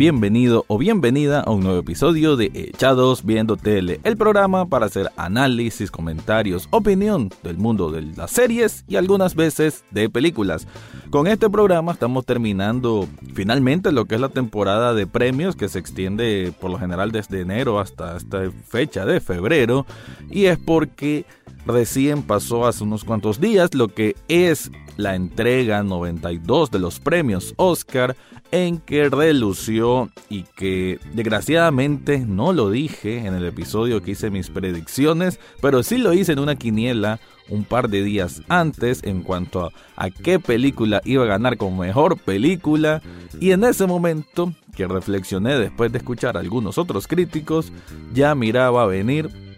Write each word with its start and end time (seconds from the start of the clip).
Bienvenido 0.00 0.64
o 0.66 0.78
bienvenida 0.78 1.40
a 1.42 1.50
un 1.50 1.60
nuevo 1.60 1.78
episodio 1.78 2.38
de 2.38 2.50
Echados 2.54 3.22
Viendo 3.22 3.58
Tele, 3.58 4.00
el 4.02 4.16
programa 4.16 4.64
para 4.64 4.86
hacer 4.86 5.10
análisis, 5.18 5.90
comentarios, 5.90 6.68
opinión 6.70 7.28
del 7.42 7.58
mundo 7.58 7.90
de 7.90 8.00
las 8.16 8.30
series 8.30 8.82
y 8.88 8.96
algunas 8.96 9.34
veces 9.34 9.84
de 9.90 10.08
películas. 10.08 10.66
Con 11.10 11.26
este 11.26 11.50
programa 11.50 11.92
estamos 11.92 12.24
terminando 12.24 13.08
finalmente 13.34 13.92
lo 13.92 14.06
que 14.06 14.14
es 14.14 14.22
la 14.22 14.30
temporada 14.30 14.94
de 14.94 15.06
premios 15.06 15.54
que 15.54 15.68
se 15.68 15.78
extiende 15.78 16.50
por 16.58 16.70
lo 16.70 16.78
general 16.78 17.12
desde 17.12 17.42
enero 17.42 17.78
hasta 17.78 18.16
esta 18.16 18.50
fecha 18.66 19.04
de 19.04 19.20
febrero 19.20 19.84
y 20.30 20.46
es 20.46 20.56
porque 20.56 21.26
recién 21.66 22.22
pasó 22.22 22.66
hace 22.66 22.84
unos 22.84 23.04
cuantos 23.04 23.40
días 23.40 23.74
lo 23.74 23.88
que 23.88 24.16
es 24.28 24.70
la 24.96 25.14
entrega 25.14 25.82
92 25.82 26.70
de 26.70 26.78
los 26.78 27.00
premios 27.00 27.54
Oscar 27.56 28.16
en 28.52 28.78
que 28.78 29.08
relució 29.08 30.10
y 30.28 30.42
que 30.42 30.98
desgraciadamente 31.14 32.18
no 32.18 32.52
lo 32.52 32.70
dije 32.70 33.26
en 33.26 33.34
el 33.34 33.46
episodio 33.46 34.02
que 34.02 34.12
hice 34.12 34.30
mis 34.30 34.50
predicciones, 34.50 35.38
pero 35.60 35.82
sí 35.82 35.98
lo 35.98 36.12
hice 36.12 36.32
en 36.32 36.40
una 36.40 36.56
quiniela 36.56 37.20
un 37.48 37.64
par 37.64 37.88
de 37.88 38.02
días 38.02 38.42
antes 38.48 39.02
en 39.04 39.22
cuanto 39.22 39.64
a, 39.64 39.72
a 39.96 40.10
qué 40.10 40.38
película 40.38 41.00
iba 41.04 41.24
a 41.24 41.28
ganar 41.28 41.56
como 41.56 41.82
mejor 41.82 42.16
película. 42.18 43.02
Y 43.40 43.52
en 43.52 43.64
ese 43.64 43.86
momento 43.86 44.52
que 44.76 44.86
reflexioné 44.86 45.56
después 45.58 45.92
de 45.92 45.98
escuchar 45.98 46.36
a 46.36 46.40
algunos 46.40 46.78
otros 46.78 47.06
críticos 47.06 47.72
ya 48.12 48.34
miraba 48.34 48.86
venir 48.86 49.49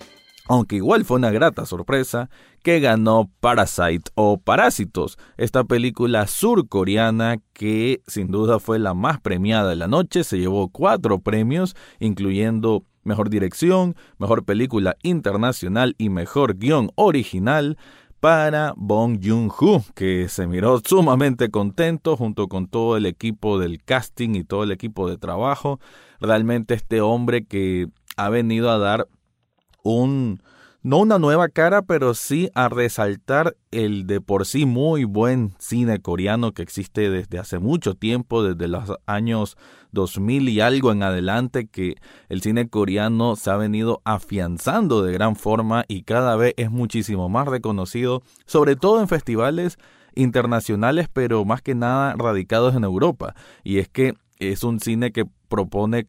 aunque 0.49 0.77
igual 0.77 1.05
fue 1.05 1.19
una 1.19 1.31
grata 1.31 1.67
sorpresa, 1.67 2.31
que 2.63 2.81
ganó 2.81 3.31
Parasite 3.41 4.11
o 4.15 4.39
Parásitos, 4.39 5.19
esta 5.37 5.65
película 5.65 6.27
surcoreana 6.27 7.39
que 7.53 8.03
sin 8.07 8.29
duda 8.29 8.61
fue 8.61 8.79
la 8.79 8.95
más 8.95 9.21
premiada 9.21 9.71
de 9.71 9.77
la 9.77 9.89
noche, 9.89 10.25
se 10.25 10.39
llevó 10.39 10.69
cuatro 10.69 11.21
premios, 11.21 11.75
incluyendo 11.99 12.85
Mejor 13.05 13.31
Dirección, 13.31 13.97
Mejor 14.19 14.45
Película 14.45 14.97
Internacional 15.03 15.95
y 15.99 16.09
Mejor 16.09 16.57
Guión 16.57 16.91
Original 16.95 17.77
para 18.21 18.75
Bong 18.77 19.19
Joon-ho, 19.21 19.83
que 19.97 20.29
se 20.29 20.47
miró 20.47 20.81
sumamente 20.85 21.51
contento 21.51 22.17
junto 22.17 22.47
con 22.47 22.69
todo 22.69 22.97
el 22.97 23.07
equipo 23.07 23.59
del 23.59 23.83
casting 23.83 24.37
y 24.37 24.45
todo 24.45 24.63
el 24.63 24.71
equipo 24.71 25.11
de 25.11 25.19
trabajo. 25.19 25.81
Realmente 26.21 26.75
este 26.75 27.01
hombre 27.01 27.45
que 27.45 27.89
ha 28.17 28.29
venido 28.29 28.71
a 28.71 28.79
dar 28.79 29.09
un, 29.83 30.43
no 30.83 30.99
una 30.99 31.19
nueva 31.19 31.49
cara, 31.49 31.83
pero 31.83 32.15
sí 32.15 32.51
a 32.55 32.69
resaltar 32.69 33.57
el 33.71 34.07
de 34.07 34.21
por 34.21 34.47
sí 34.47 34.67
muy 34.67 35.05
buen 35.05 35.53
cine 35.59 36.01
coreano 36.01 36.53
que 36.53 36.63
existe 36.63 37.09
desde 37.11 37.39
hace 37.39 37.59
mucho 37.59 37.95
tiempo, 37.95 38.43
desde 38.43 38.69
los 38.69 38.93
años 39.07 39.57
2000 39.93 40.49
y 40.49 40.61
algo 40.61 40.91
en 40.91 41.03
adelante, 41.03 41.67
que 41.67 41.97
el 42.29 42.43
cine 42.43 42.69
coreano 42.69 43.37
se 43.37 43.51
ha 43.51 43.57
venido 43.57 44.01
afianzando 44.05 45.03
de 45.03 45.13
gran 45.13 45.37
forma 45.37 45.85
y 45.87 46.03
cada 46.03 46.37
vez 46.37 46.55
es 46.57 46.71
muchísimo 46.71 47.29
más 47.29 47.47
reconocido, 47.47 48.23
sobre 48.47 48.77
todo 48.77 49.01
en 49.01 49.09
festivales 49.09 49.79
internacionales, 50.15 51.09
pero 51.13 51.45
más 51.45 51.63
que 51.63 51.75
nada 51.75 52.15
radicados 52.17 52.75
en 52.75 52.85
Europa. 52.85 53.35
Y 53.63 53.79
es 53.79 53.89
que 53.89 54.15
es 54.39 54.65
un 54.65 54.81
cine 54.81 55.13
que 55.13 55.25
propone 55.49 56.07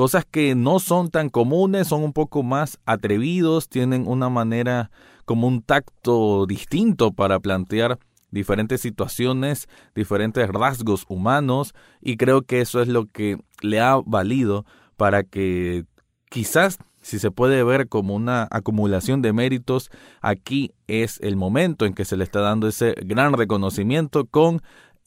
cosas 0.00 0.24
que 0.24 0.54
no 0.54 0.78
son 0.78 1.10
tan 1.10 1.28
comunes, 1.28 1.88
son 1.88 2.02
un 2.02 2.14
poco 2.14 2.42
más 2.42 2.78
atrevidos, 2.86 3.68
tienen 3.68 4.08
una 4.08 4.30
manera 4.30 4.90
como 5.26 5.46
un 5.46 5.60
tacto 5.60 6.46
distinto 6.46 7.12
para 7.12 7.38
plantear 7.38 7.98
diferentes 8.30 8.80
situaciones, 8.80 9.68
diferentes 9.94 10.48
rasgos 10.48 11.04
humanos 11.10 11.74
y 12.00 12.16
creo 12.16 12.40
que 12.40 12.62
eso 12.62 12.80
es 12.80 12.88
lo 12.88 13.08
que 13.08 13.36
le 13.60 13.78
ha 13.78 14.00
valido 14.02 14.64
para 14.96 15.22
que 15.22 15.84
quizás 16.30 16.78
si 17.02 17.18
se 17.18 17.30
puede 17.30 17.62
ver 17.62 17.86
como 17.86 18.14
una 18.14 18.48
acumulación 18.50 19.20
de 19.20 19.34
méritos, 19.34 19.90
aquí 20.22 20.72
es 20.86 21.18
el 21.20 21.36
momento 21.36 21.84
en 21.84 21.92
que 21.92 22.06
se 22.06 22.16
le 22.16 22.24
está 22.24 22.40
dando 22.40 22.68
ese 22.68 22.94
gran 23.04 23.34
reconocimiento 23.34 24.24
con 24.24 24.62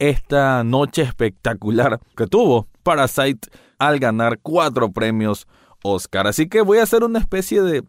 esta 0.10 0.64
noche 0.64 1.02
espectacular 1.02 2.00
que 2.18 2.28
tuvo 2.28 2.68
Parasite 2.84 3.48
al 3.78 4.00
ganar 4.00 4.40
cuatro 4.42 4.92
premios 4.92 5.48
Oscar. 5.84 6.28
Así 6.28 6.48
que 6.48 6.62
voy 6.62 6.80
a 6.80 6.84
hacer 6.84 7.04
una 7.04 7.20
especie 7.20 7.62
de 7.62 7.84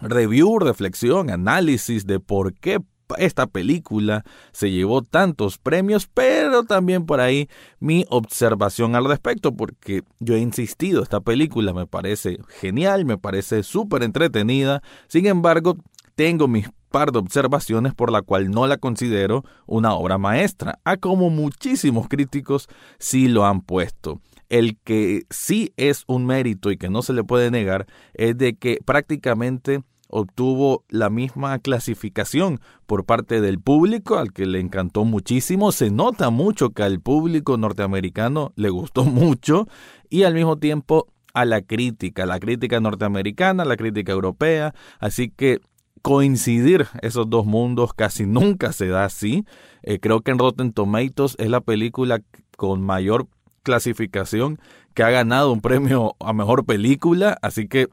review, 0.00 0.58
reflexión, 0.58 1.30
análisis 1.30 2.06
de 2.06 2.20
por 2.20 2.54
qué 2.54 2.78
esta 3.18 3.46
película 3.46 4.24
se 4.52 4.70
llevó 4.70 5.02
tantos 5.02 5.58
premios, 5.58 6.06
pero 6.06 6.64
también 6.64 7.04
por 7.04 7.20
ahí 7.20 7.48
mi 7.78 8.06
observación 8.08 8.96
al 8.96 9.04
respecto, 9.04 9.54
porque 9.54 10.02
yo 10.18 10.34
he 10.34 10.40
insistido, 10.40 11.02
esta 11.02 11.20
película 11.20 11.74
me 11.74 11.86
parece 11.86 12.38
genial, 12.60 13.04
me 13.04 13.18
parece 13.18 13.62
súper 13.62 14.02
entretenida, 14.02 14.82
sin 15.08 15.26
embargo, 15.26 15.76
tengo 16.14 16.48
mis 16.48 16.68
par 16.92 17.10
de 17.10 17.18
observaciones 17.18 17.94
por 17.94 18.12
la 18.12 18.22
cual 18.22 18.50
no 18.50 18.66
la 18.68 18.76
considero 18.76 19.44
una 19.66 19.94
obra 19.94 20.18
maestra, 20.18 20.78
a 20.84 20.96
como 20.96 21.30
muchísimos 21.30 22.06
críticos 22.08 22.68
sí 22.98 23.26
lo 23.26 23.44
han 23.44 23.62
puesto. 23.62 24.20
El 24.48 24.78
que 24.78 25.22
sí 25.30 25.72
es 25.76 26.04
un 26.06 26.26
mérito 26.26 26.70
y 26.70 26.76
que 26.76 26.90
no 26.90 27.02
se 27.02 27.14
le 27.14 27.24
puede 27.24 27.50
negar 27.50 27.86
es 28.14 28.36
de 28.36 28.54
que 28.54 28.78
prácticamente 28.84 29.82
obtuvo 30.12 30.84
la 30.90 31.08
misma 31.08 31.58
clasificación 31.58 32.60
por 32.86 33.06
parte 33.06 33.40
del 33.40 33.58
público, 33.58 34.18
al 34.18 34.32
que 34.32 34.44
le 34.44 34.60
encantó 34.60 35.04
muchísimo. 35.04 35.72
Se 35.72 35.90
nota 35.90 36.28
mucho 36.28 36.70
que 36.70 36.82
al 36.82 37.00
público 37.00 37.56
norteamericano 37.56 38.52
le 38.54 38.68
gustó 38.68 39.04
mucho 39.06 39.66
y 40.10 40.24
al 40.24 40.34
mismo 40.34 40.58
tiempo 40.58 41.08
a 41.32 41.46
la 41.46 41.62
crítica, 41.62 42.26
la 42.26 42.38
crítica 42.38 42.78
norteamericana, 42.78 43.64
la 43.64 43.76
crítica 43.76 44.12
europea. 44.12 44.74
Así 45.00 45.30
que 45.30 45.60
coincidir 46.02 46.88
esos 47.00 47.30
dos 47.30 47.46
mundos 47.46 47.94
casi 47.94 48.26
nunca 48.26 48.72
se 48.72 48.88
da 48.88 49.04
así. 49.04 49.44
Eh, 49.82 49.98
creo 50.00 50.20
que 50.20 50.32
en 50.32 50.38
Rotten 50.38 50.72
Tomatoes 50.72 51.36
es 51.38 51.48
la 51.48 51.60
película 51.60 52.20
con 52.56 52.82
mayor 52.82 53.28
clasificación 53.62 54.58
que 54.94 55.04
ha 55.04 55.10
ganado 55.10 55.52
un 55.52 55.60
premio 55.60 56.16
a 56.20 56.32
mejor 56.32 56.66
película, 56.66 57.38
así 57.40 57.68
que 57.68 57.88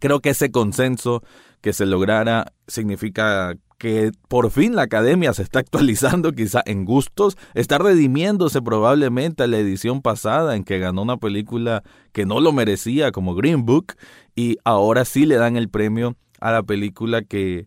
creo 0.00 0.20
que 0.20 0.30
ese 0.30 0.50
consenso 0.50 1.22
que 1.60 1.72
se 1.72 1.86
lograra 1.86 2.52
significa 2.66 3.54
que 3.78 4.10
por 4.28 4.50
fin 4.50 4.74
la 4.74 4.82
academia 4.82 5.32
se 5.32 5.42
está 5.42 5.58
actualizando 5.60 6.32
quizá 6.32 6.62
en 6.66 6.84
gustos, 6.84 7.36
está 7.54 7.78
redimiéndose 7.78 8.62
probablemente 8.62 9.44
a 9.44 9.46
la 9.46 9.58
edición 9.58 10.02
pasada 10.02 10.56
en 10.56 10.64
que 10.64 10.78
ganó 10.78 11.02
una 11.02 11.16
película 11.16 11.82
que 12.12 12.26
no 12.26 12.40
lo 12.40 12.52
merecía 12.52 13.12
como 13.12 13.34
Green 13.34 13.64
Book 13.64 13.94
y 14.34 14.56
ahora 14.64 15.04
sí 15.04 15.26
le 15.26 15.36
dan 15.36 15.56
el 15.56 15.68
premio 15.68 16.16
a 16.40 16.52
la 16.52 16.62
película 16.62 17.22
que, 17.22 17.66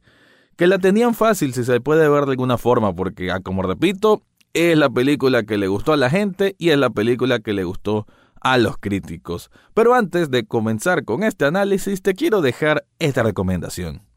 que 0.56 0.68
la 0.68 0.80
tenían 0.80 1.14
fácil, 1.14 1.54
si 1.54 1.64
se 1.64 1.82
puede 1.82 2.08
ver 2.10 2.26
de 2.26 2.32
alguna 2.32 2.58
forma, 2.58 2.94
porque, 2.94 3.32
ah, 3.32 3.40
como 3.40 3.62
repito, 3.62 4.22
es 4.54 4.78
la 4.78 4.90
película 4.90 5.44
que 5.44 5.58
le 5.58 5.68
gustó 5.68 5.94
a 5.94 5.98
la 5.98 6.10
gente 6.10 6.56
y 6.58 6.70
es 6.70 6.78
la 6.78 6.90
película 6.90 7.40
que 7.40 7.54
le 7.54 7.64
gustó 7.64 8.08
a 8.42 8.58
los 8.58 8.78
críticos. 8.78 9.52
Pero 9.74 9.94
antes 9.94 10.32
de 10.32 10.46
comenzar 10.46 11.06
con 11.06 11.24
este 11.24 11.46
análisis, 11.46 12.02
te 12.02 12.14
quiero 12.14 12.42
dejar 12.42 12.86
esta 13.00 13.24
recomendación. 13.24 14.09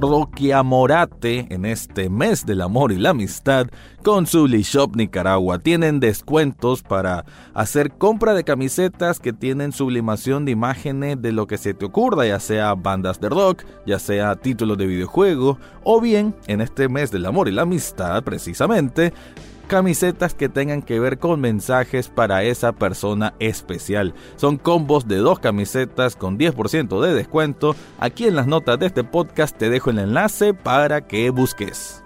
Rocky 0.00 0.52
Amorate 0.52 1.46
en 1.50 1.64
este 1.64 2.10
mes 2.10 2.44
del 2.44 2.60
amor 2.60 2.92
y 2.92 2.98
la 2.98 3.10
amistad 3.10 3.66
con 4.02 4.26
su 4.26 4.46
Shop 4.46 4.94
Nicaragua. 4.94 5.58
Tienen 5.58 6.00
descuentos 6.00 6.82
para 6.82 7.24
hacer 7.54 7.92
compra 7.92 8.34
de 8.34 8.44
camisetas 8.44 9.18
que 9.20 9.32
tienen 9.32 9.72
sublimación 9.72 10.44
de 10.44 10.52
imágenes 10.52 11.20
de 11.20 11.32
lo 11.32 11.46
que 11.46 11.58
se 11.58 11.74
te 11.74 11.86
ocurra, 11.86 12.26
ya 12.26 12.40
sea 12.40 12.74
bandas 12.74 13.20
de 13.20 13.28
rock, 13.28 13.64
ya 13.86 13.98
sea 13.98 14.36
títulos 14.36 14.78
de 14.78 14.86
videojuego, 14.86 15.58
o 15.82 16.00
bien 16.00 16.34
en 16.46 16.60
este 16.60 16.88
mes 16.88 17.10
del 17.10 17.26
amor 17.26 17.48
y 17.48 17.52
la 17.52 17.62
amistad 17.62 18.22
precisamente 18.22 19.12
camisetas 19.66 20.34
que 20.34 20.48
tengan 20.48 20.82
que 20.82 21.00
ver 21.00 21.18
con 21.18 21.40
mensajes 21.40 22.08
para 22.08 22.44
esa 22.44 22.72
persona 22.72 23.34
especial. 23.38 24.14
Son 24.36 24.56
combos 24.56 25.06
de 25.08 25.16
dos 25.16 25.38
camisetas 25.38 26.16
con 26.16 26.38
10% 26.38 27.00
de 27.00 27.14
descuento. 27.14 27.76
Aquí 27.98 28.26
en 28.26 28.36
las 28.36 28.46
notas 28.46 28.78
de 28.78 28.86
este 28.86 29.04
podcast 29.04 29.56
te 29.56 29.68
dejo 29.68 29.90
el 29.90 29.98
enlace 29.98 30.54
para 30.54 31.06
que 31.06 31.30
busques. 31.30 32.05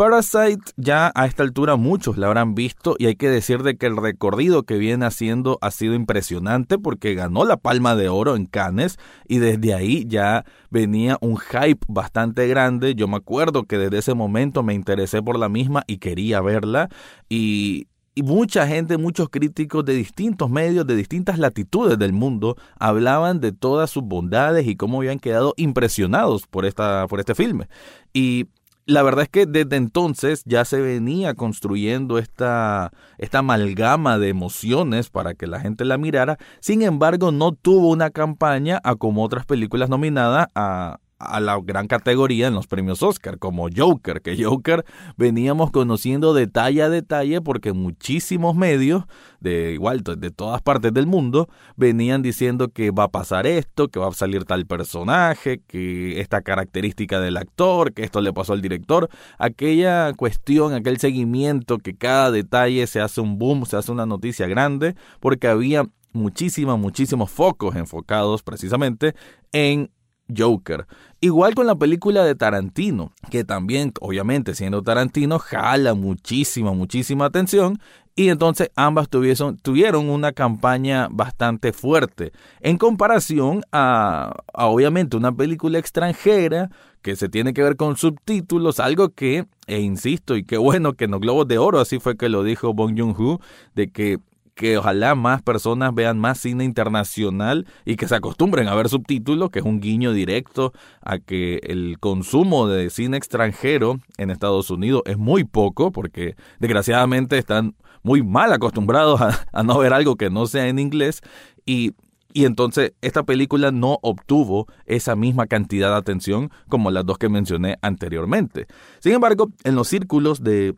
Parasite 0.00 0.72
ya 0.78 1.12
a 1.14 1.26
esta 1.26 1.42
altura 1.42 1.76
muchos 1.76 2.16
la 2.16 2.28
habrán 2.28 2.54
visto 2.54 2.96
y 2.98 3.04
hay 3.04 3.16
que 3.16 3.28
decir 3.28 3.62
de 3.62 3.76
que 3.76 3.84
el 3.84 3.98
recorrido 3.98 4.62
que 4.62 4.78
viene 4.78 5.04
haciendo 5.04 5.58
ha 5.60 5.70
sido 5.70 5.92
impresionante 5.92 6.78
porque 6.78 7.14
ganó 7.14 7.44
la 7.44 7.58
Palma 7.58 7.94
de 7.94 8.08
Oro 8.08 8.34
en 8.34 8.46
Cannes 8.46 8.96
y 9.28 9.40
desde 9.40 9.74
ahí 9.74 10.06
ya 10.08 10.46
venía 10.70 11.18
un 11.20 11.36
hype 11.36 11.84
bastante 11.86 12.48
grande. 12.48 12.94
Yo 12.94 13.08
me 13.08 13.18
acuerdo 13.18 13.64
que 13.64 13.76
desde 13.76 13.98
ese 13.98 14.14
momento 14.14 14.62
me 14.62 14.72
interesé 14.72 15.22
por 15.22 15.38
la 15.38 15.50
misma 15.50 15.82
y 15.86 15.98
quería 15.98 16.40
verla 16.40 16.88
y 17.28 17.86
mucha 18.16 18.66
gente, 18.66 18.96
muchos 18.96 19.28
críticos 19.28 19.84
de 19.84 19.92
distintos 19.92 20.48
medios, 20.48 20.86
de 20.86 20.96
distintas 20.96 21.38
latitudes 21.38 21.98
del 21.98 22.14
mundo, 22.14 22.56
hablaban 22.78 23.40
de 23.40 23.52
todas 23.52 23.90
sus 23.90 24.02
bondades 24.04 24.66
y 24.66 24.76
cómo 24.76 25.00
habían 25.00 25.18
quedado 25.18 25.52
impresionados 25.58 26.46
por, 26.46 26.64
esta, 26.64 27.06
por 27.06 27.20
este 27.20 27.34
filme. 27.34 27.68
Y 28.14 28.46
la 28.86 29.02
verdad 29.02 29.22
es 29.22 29.28
que 29.28 29.46
desde 29.46 29.76
entonces 29.76 30.42
ya 30.46 30.64
se 30.64 30.80
venía 30.80 31.34
construyendo 31.34 32.18
esta, 32.18 32.90
esta 33.18 33.38
amalgama 33.38 34.18
de 34.18 34.28
emociones 34.28 35.10
para 35.10 35.34
que 35.34 35.46
la 35.46 35.60
gente 35.60 35.84
la 35.84 35.98
mirara. 35.98 36.38
Sin 36.60 36.82
embargo, 36.82 37.32
no 37.32 37.52
tuvo 37.52 37.88
una 37.90 38.10
campaña 38.10 38.80
a 38.82 38.96
como 38.96 39.24
otras 39.24 39.46
películas 39.46 39.88
nominadas 39.88 40.48
a, 40.54 40.98
a 41.20 41.38
la 41.38 41.60
gran 41.62 41.86
categoría 41.86 42.48
en 42.48 42.54
los 42.54 42.66
premios 42.66 43.02
Oscar, 43.02 43.38
como 43.38 43.68
Joker, 43.74 44.22
que 44.22 44.42
Joker 44.42 44.84
veníamos 45.18 45.70
conociendo 45.70 46.32
detalle 46.32 46.82
a 46.82 46.88
detalle 46.88 47.42
porque 47.42 47.74
muchísimos 47.74 48.56
medios 48.56 49.04
de 49.40 49.72
igual 49.72 50.02
de 50.02 50.30
todas 50.30 50.62
partes 50.62 50.92
del 50.94 51.06
mundo 51.06 51.48
venían 51.76 52.22
diciendo 52.22 52.68
que 52.68 52.90
va 52.90 53.04
a 53.04 53.08
pasar 53.08 53.46
esto, 53.46 53.88
que 53.88 54.00
va 54.00 54.08
a 54.08 54.12
salir 54.12 54.44
tal 54.44 54.66
personaje, 54.66 55.60
que 55.66 56.20
esta 56.20 56.40
característica 56.40 57.20
del 57.20 57.36
actor, 57.36 57.92
que 57.92 58.02
esto 58.02 58.22
le 58.22 58.32
pasó 58.32 58.54
al 58.54 58.62
director, 58.62 59.10
aquella 59.38 60.14
cuestión, 60.14 60.72
aquel 60.72 60.98
seguimiento 60.98 61.78
que 61.78 61.94
cada 61.94 62.30
detalle 62.30 62.86
se 62.86 63.00
hace 63.00 63.20
un 63.20 63.38
boom, 63.38 63.66
se 63.66 63.76
hace 63.76 63.92
una 63.92 64.06
noticia 64.06 64.46
grande, 64.46 64.94
porque 65.20 65.48
había 65.48 65.84
muchísimos, 66.12 66.78
muchísimos 66.78 67.30
focos 67.30 67.76
enfocados 67.76 68.42
precisamente 68.42 69.14
en 69.52 69.90
Joker. 70.36 70.86
Igual 71.20 71.54
con 71.54 71.66
la 71.66 71.74
película 71.74 72.24
de 72.24 72.34
Tarantino, 72.34 73.12
que 73.30 73.44
también, 73.44 73.92
obviamente, 74.00 74.54
siendo 74.54 74.82
Tarantino, 74.82 75.38
jala 75.38 75.94
muchísima, 75.94 76.72
muchísima 76.72 77.26
atención. 77.26 77.78
Y 78.16 78.28
entonces 78.28 78.70
ambas 78.74 79.08
tuvieron 79.08 80.10
una 80.10 80.32
campaña 80.32 81.08
bastante 81.10 81.72
fuerte 81.72 82.32
en 82.60 82.76
comparación 82.76 83.62
a, 83.72 84.34
obviamente, 84.52 85.16
una 85.16 85.32
película 85.32 85.78
extranjera 85.78 86.70
que 87.02 87.16
se 87.16 87.28
tiene 87.28 87.54
que 87.54 87.62
ver 87.62 87.76
con 87.76 87.96
subtítulos, 87.96 88.78
algo 88.78 89.10
que, 89.10 89.46
e 89.66 89.80
insisto, 89.80 90.36
y 90.36 90.44
qué 90.44 90.58
bueno 90.58 90.94
que 90.94 91.04
en 91.04 91.12
los 91.12 91.20
Globos 91.20 91.48
de 91.48 91.56
Oro, 91.56 91.80
así 91.80 91.98
fue 91.98 92.16
que 92.16 92.28
lo 92.28 92.42
dijo 92.42 92.74
Bong 92.74 92.98
Joon-ho, 92.98 93.40
de 93.74 93.90
que 93.90 94.18
que 94.60 94.76
ojalá 94.76 95.14
más 95.14 95.40
personas 95.40 95.94
vean 95.94 96.18
más 96.18 96.38
cine 96.38 96.64
internacional 96.64 97.66
y 97.86 97.96
que 97.96 98.06
se 98.06 98.14
acostumbren 98.14 98.68
a 98.68 98.74
ver 98.74 98.90
subtítulos, 98.90 99.48
que 99.48 99.60
es 99.60 99.64
un 99.64 99.80
guiño 99.80 100.12
directo 100.12 100.74
a 101.00 101.18
que 101.18 101.60
el 101.62 101.96
consumo 101.98 102.68
de 102.68 102.90
cine 102.90 103.16
extranjero 103.16 104.00
en 104.18 104.28
Estados 104.28 104.70
Unidos 104.70 105.00
es 105.06 105.16
muy 105.16 105.44
poco, 105.44 105.92
porque 105.92 106.36
desgraciadamente 106.58 107.38
están 107.38 107.74
muy 108.02 108.22
mal 108.22 108.52
acostumbrados 108.52 109.18
a, 109.50 109.62
no 109.62 109.78
ver 109.78 109.94
algo 109.94 110.16
que 110.16 110.28
no 110.28 110.46
sea 110.46 110.68
en 110.68 110.78
inglés 110.78 111.22
y 111.64 111.92
y 112.32 112.44
entonces 112.44 112.92
esta 113.00 113.24
película 113.24 113.72
no 113.72 113.98
obtuvo 114.02 114.68
esa 114.86 115.16
misma 115.16 115.48
cantidad 115.48 115.88
de 115.88 115.96
atención 115.96 116.52
como 116.68 116.92
las 116.92 117.04
dos 117.04 117.18
que 117.18 117.28
mencioné 117.28 117.76
anteriormente. 117.82 118.68
Sin 119.00 119.14
embargo, 119.14 119.50
en 119.64 119.74
los 119.74 119.88
círculos 119.88 120.44
de 120.44 120.76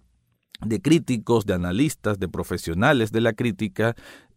de 0.65 0.81
críticos, 0.81 1.47
de 1.47 1.55
analistas, 1.55 2.19
de 2.19 2.29
profesionales 2.29 3.13
de 3.13 3.21
la 3.21 3.33
crítica, 3.33 3.95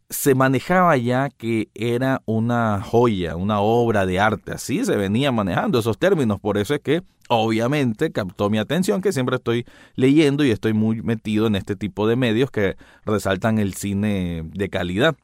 se 0.10 0.36
manejaba 0.36 0.96
ya 0.98 1.30
que 1.30 1.70
era 1.74 2.22
una 2.26 2.82
joya, 2.82 3.36
una 3.36 3.60
obra 3.60 4.06
de 4.06 4.20
arte, 4.20 4.54
así 4.54 4.86
se 4.86 4.96
venía 4.96 5.32
manejando 5.32 5.80
esos 5.80 5.98
términos, 5.98 6.40
por 6.40 6.58
eso 6.58 6.76
es 6.76 6.82
que 6.82 7.02
obviamente 7.28 8.12
captó 8.12 8.50
mi 8.50 8.60
atención 8.60 9.02
que 9.02 9.12
siempre 9.12 9.38
estoy 9.38 9.66
leyendo 9.96 10.46
y 10.46 10.52
estoy 10.52 10.74
muy 10.74 11.02
metido 11.02 11.48
en 11.48 11.56
este 11.56 11.76
tipo 11.76 12.08
de 12.08 12.16
medios 12.16 12.52
que 12.52 12.78
resaltan 13.04 13.58
el 13.58 13.74
cine 13.74 14.44
de 14.54 14.70
calidad. 14.70 15.16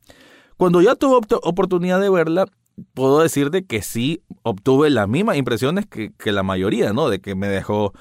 Cuando 0.57 0.81
ya 0.81 0.95
tuve 0.95 1.19
oportunidad 1.43 2.01
de 2.01 2.09
verla, 2.09 2.45
puedo 2.93 3.21
decir 3.21 3.51
de 3.51 3.65
que 3.65 3.81
sí 3.81 4.21
obtuve 4.43 4.89
las 4.89 5.07
mismas 5.07 5.37
impresiones 5.37 5.85
que, 5.85 6.11
que 6.17 6.31
la 6.31 6.43
mayoría, 6.43 6.93
¿no? 6.93 7.09
De 7.09 7.19
que 7.19 7.35
me 7.35 7.47
dejó 7.47 7.93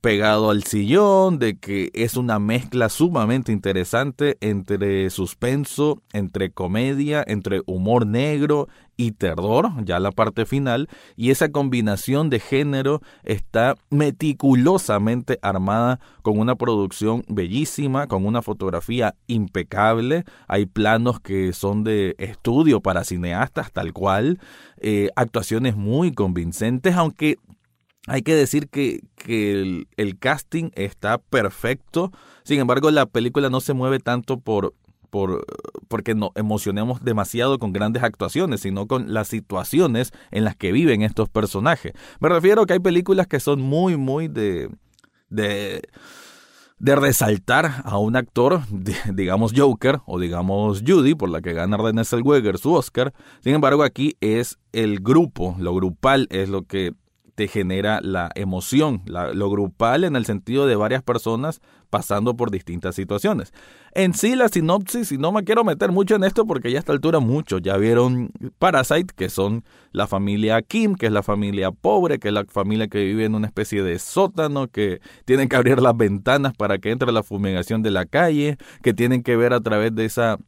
pegado 0.00 0.50
al 0.50 0.62
sillón, 0.62 1.38
de 1.38 1.58
que 1.58 1.90
es 1.92 2.16
una 2.16 2.38
mezcla 2.38 2.88
sumamente 2.88 3.52
interesante 3.52 4.36
entre 4.40 5.10
suspenso, 5.10 6.02
entre 6.12 6.50
comedia, 6.50 7.24
entre 7.26 7.62
humor 7.66 8.06
negro 8.06 8.68
y 8.96 9.12
terror, 9.12 9.70
ya 9.84 9.98
la 10.00 10.10
parte 10.10 10.46
final, 10.46 10.88
y 11.16 11.30
esa 11.30 11.50
combinación 11.50 12.30
de 12.30 12.40
género 12.40 13.02
está 13.24 13.74
meticulosamente 13.90 15.38
armada 15.42 16.00
con 16.22 16.38
una 16.38 16.54
producción 16.54 17.24
bellísima, 17.28 18.06
con 18.06 18.24
una 18.26 18.42
fotografía 18.42 19.14
impecable, 19.26 20.24
hay 20.48 20.66
planos 20.66 21.20
que 21.20 21.52
son 21.52 21.84
de 21.84 22.14
estudio 22.18 22.80
para 22.80 23.04
cineastas 23.04 23.72
tal 23.72 23.92
cual, 23.92 24.38
eh, 24.78 25.10
actuaciones 25.16 25.76
muy 25.76 26.12
convincentes, 26.12 26.94
aunque 26.94 27.38
hay 28.06 28.22
que 28.22 28.34
decir 28.34 28.68
que, 28.68 29.00
el, 29.26 30.18
casting 30.18 30.70
está 30.74 31.18
perfecto. 31.18 32.12
Sin 32.44 32.60
embargo, 32.60 32.90
la 32.90 33.06
película 33.06 33.50
no 33.50 33.60
se 33.60 33.74
mueve 33.74 33.98
tanto 33.98 34.38
por, 34.38 34.74
por 35.10 35.44
porque 35.88 36.14
nos 36.14 36.30
emocionemos 36.36 37.02
demasiado 37.02 37.58
con 37.58 37.72
grandes 37.72 38.02
actuaciones, 38.02 38.60
sino 38.60 38.86
con 38.86 39.12
las 39.12 39.28
situaciones 39.28 40.12
en 40.30 40.44
las 40.44 40.56
que 40.56 40.72
viven 40.72 41.02
estos 41.02 41.28
personajes. 41.28 41.92
Me 42.20 42.28
refiero 42.28 42.62
a 42.62 42.66
que 42.66 42.74
hay 42.74 42.80
películas 42.80 43.26
que 43.26 43.40
son 43.40 43.60
muy, 43.60 43.96
muy 43.96 44.28
de. 44.28 44.70
de 45.28 45.82
de 46.78 46.94
resaltar 46.94 47.82
a 47.84 47.98
un 47.98 48.16
actor, 48.16 48.60
digamos 49.14 49.52
Joker 49.56 50.00
o 50.04 50.18
digamos 50.20 50.82
Judy, 50.86 51.14
por 51.14 51.30
la 51.30 51.40
que 51.40 51.54
gana 51.54 51.78
René 51.78 52.04
Zellweger 52.04 52.58
su 52.58 52.74
Oscar. 52.74 53.14
Sin 53.40 53.54
embargo, 53.54 53.82
aquí 53.82 54.16
es 54.20 54.58
el 54.72 55.00
grupo, 55.00 55.56
lo 55.58 55.74
grupal 55.74 56.26
es 56.30 56.50
lo 56.50 56.64
que 56.64 56.92
te 57.36 57.48
genera 57.48 58.00
la 58.02 58.30
emoción, 58.34 59.02
lo 59.06 59.50
grupal 59.50 60.04
en 60.04 60.16
el 60.16 60.24
sentido 60.24 60.66
de 60.66 60.74
varias 60.74 61.02
personas 61.02 61.60
pasando 61.90 62.34
por 62.34 62.50
distintas 62.50 62.94
situaciones. 62.94 63.52
En 63.92 64.14
sí, 64.14 64.34
la 64.34 64.48
sinopsis, 64.48 65.12
y 65.12 65.18
no 65.18 65.32
me 65.32 65.44
quiero 65.44 65.62
meter 65.62 65.92
mucho 65.92 66.16
en 66.16 66.24
esto 66.24 66.46
porque 66.46 66.70
ya 66.70 66.78
a 66.78 66.80
esta 66.80 66.92
altura 66.92 67.20
muchos 67.20 67.60
ya 67.62 67.76
vieron 67.76 68.30
Parasite, 68.58 69.14
que 69.14 69.28
son 69.28 69.64
la 69.92 70.06
familia 70.06 70.60
Kim, 70.62 70.94
que 70.94 71.06
es 71.06 71.12
la 71.12 71.22
familia 71.22 71.70
pobre, 71.70 72.18
que 72.18 72.28
es 72.28 72.34
la 72.34 72.44
familia 72.46 72.88
que 72.88 73.04
vive 73.04 73.26
en 73.26 73.34
una 73.34 73.46
especie 73.46 73.82
de 73.82 73.98
sótano, 73.98 74.68
que 74.68 75.00
tienen 75.26 75.48
que 75.48 75.56
abrir 75.56 75.80
las 75.80 75.96
ventanas 75.96 76.54
para 76.54 76.78
que 76.78 76.90
entre 76.90 77.12
la 77.12 77.22
fumigación 77.22 77.82
de 77.82 77.90
la 77.90 78.06
calle, 78.06 78.56
que 78.82 78.94
tienen 78.94 79.22
que 79.22 79.36
ver 79.36 79.52
a 79.52 79.60
través 79.60 79.94
de 79.94 80.06
esa 80.06 80.38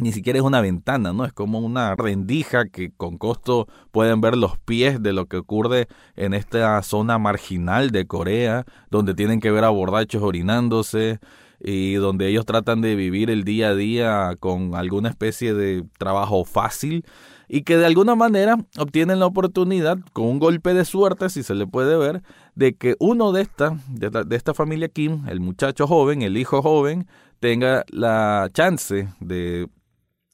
ni 0.00 0.12
siquiera 0.12 0.38
es 0.38 0.44
una 0.44 0.60
ventana, 0.60 1.12
¿no? 1.12 1.24
Es 1.24 1.32
como 1.32 1.60
una 1.60 1.94
rendija 1.94 2.66
que 2.66 2.90
con 2.90 3.16
costo 3.16 3.68
pueden 3.92 4.20
ver 4.20 4.36
los 4.36 4.58
pies 4.58 5.02
de 5.02 5.12
lo 5.12 5.26
que 5.26 5.36
ocurre 5.36 5.86
en 6.16 6.34
esta 6.34 6.82
zona 6.82 7.18
marginal 7.18 7.90
de 7.90 8.06
Corea, 8.06 8.64
donde 8.90 9.14
tienen 9.14 9.40
que 9.40 9.50
ver 9.50 9.64
a 9.64 9.70
bordachos 9.70 10.22
orinándose 10.22 11.20
y 11.60 11.94
donde 11.94 12.28
ellos 12.28 12.44
tratan 12.44 12.80
de 12.80 12.94
vivir 12.96 13.30
el 13.30 13.44
día 13.44 13.68
a 13.68 13.74
día 13.74 14.36
con 14.40 14.74
alguna 14.74 15.08
especie 15.08 15.54
de 15.54 15.84
trabajo 15.98 16.44
fácil 16.44 17.04
y 17.48 17.62
que 17.62 17.76
de 17.76 17.86
alguna 17.86 18.14
manera 18.14 18.56
obtienen 18.78 19.20
la 19.20 19.26
oportunidad, 19.26 19.98
con 20.12 20.26
un 20.26 20.38
golpe 20.38 20.74
de 20.74 20.84
suerte, 20.84 21.28
si 21.28 21.42
se 21.42 21.54
le 21.54 21.66
puede 21.66 21.96
ver, 21.96 22.22
de 22.54 22.74
que 22.74 22.96
uno 22.98 23.32
de 23.32 23.42
esta, 23.42 23.78
de 23.88 24.36
esta 24.36 24.54
familia 24.54 24.88
Kim, 24.88 25.28
el 25.28 25.40
muchacho 25.40 25.86
joven, 25.86 26.22
el 26.22 26.36
hijo 26.36 26.62
joven, 26.62 27.06
tenga 27.38 27.84
la 27.90 28.48
chance 28.52 29.08
de 29.20 29.68